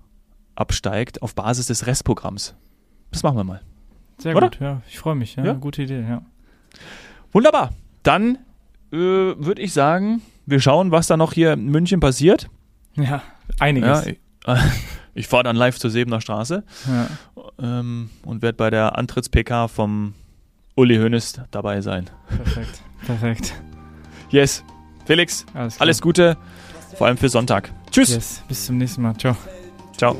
absteigt 0.55 1.21
auf 1.21 1.35
Basis 1.35 1.67
des 1.67 1.85
Restprogramms. 1.87 2.55
Das 3.11 3.23
machen 3.23 3.37
wir 3.37 3.43
mal. 3.43 3.61
Sehr 4.17 4.35
Oder? 4.35 4.49
gut, 4.49 4.59
ja. 4.59 4.81
Ich 4.89 4.99
freue 4.99 5.15
mich, 5.15 5.35
ja. 5.35 5.45
Ja? 5.45 5.53
Gute 5.53 5.83
Idee, 5.83 6.01
ja. 6.01 6.21
Wunderbar. 7.31 7.71
Dann 8.03 8.37
äh, 8.91 8.97
würde 8.97 9.61
ich 9.61 9.73
sagen, 9.73 10.21
wir 10.45 10.59
schauen, 10.59 10.91
was 10.91 11.07
da 11.07 11.17
noch 11.17 11.33
hier 11.33 11.53
in 11.53 11.65
München 11.67 11.99
passiert. 11.99 12.49
Ja, 12.95 13.21
einiges. 13.59 14.05
Ja, 14.05 14.11
ich, 14.11 14.19
ich 15.15 15.27
fahre 15.27 15.43
dann 15.43 15.55
live 15.55 15.77
zur 15.79 15.89
Sebener 15.89 16.21
Straße 16.21 16.63
Ja. 16.87 17.07
ähm, 17.59 18.09
und 18.23 18.41
werde 18.41 18.55
bei 18.57 18.69
der 18.69 18.97
Antritts-PK 18.97 19.67
vom 19.67 20.13
Uli 20.75 20.97
Hoeneß 20.97 21.41
dabei 21.51 21.81
sein. 21.81 22.09
Perfekt. 22.29 22.81
Perfekt. 23.05 23.53
Yes. 24.29 24.63
Felix, 25.05 25.45
Alles, 25.53 25.79
alles 25.79 26.01
Gute, 26.01 26.35
vor 26.97 27.07
allem 27.07 27.17
für 27.17 27.29
Sonntag. 27.29 27.71
Tschüss. 27.91 28.09
Yes. 28.09 28.43
Bis 28.47 28.65
zum 28.65 28.77
nächsten 28.77 29.01
Mal. 29.03 29.15
Ciao. 29.17 29.35
Ciao. 29.97 30.15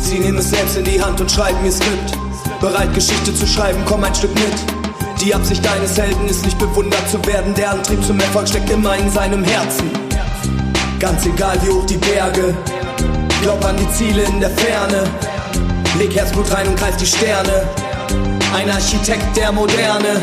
Sie 0.00 0.18
nehmen 0.18 0.38
es 0.38 0.50
selbst 0.50 0.76
in 0.76 0.84
die 0.84 1.02
Hand 1.02 1.20
und 1.20 1.30
schreiben 1.30 1.58
ihr 1.64 1.72
Skript. 1.72 2.16
Bereit, 2.60 2.94
Geschichte 2.94 3.34
zu 3.34 3.46
schreiben, 3.46 3.80
komm 3.86 4.04
ein 4.04 4.14
Stück 4.14 4.34
mit. 4.34 5.20
Die 5.20 5.34
Absicht 5.34 5.64
deines 5.64 5.98
Helden 5.98 6.28
ist 6.28 6.44
nicht 6.44 6.58
bewundert 6.58 7.08
zu 7.10 7.24
werden. 7.26 7.52
Der 7.54 7.72
Antrieb 7.72 8.02
zum 8.04 8.20
Erfolg 8.20 8.48
steckt 8.48 8.70
immer 8.70 8.96
in 8.96 9.10
seinem 9.10 9.44
Herzen. 9.44 9.90
Ganz 10.98 11.26
egal 11.26 11.58
wie 11.62 11.70
hoch 11.70 11.86
die 11.86 11.96
Berge. 11.96 12.54
Glaub 13.42 13.64
an 13.64 13.76
die 13.76 13.90
Ziele 13.92 14.22
in 14.22 14.40
der 14.40 14.50
Ferne. 14.50 15.04
Leg 15.98 16.14
Herzblut 16.14 16.52
rein 16.52 16.68
und 16.68 16.78
greif 16.78 16.96
die 16.96 17.06
Sterne. 17.06 17.68
Ein 18.54 18.70
Architekt 18.70 19.36
der 19.36 19.52
Moderne. 19.52 20.22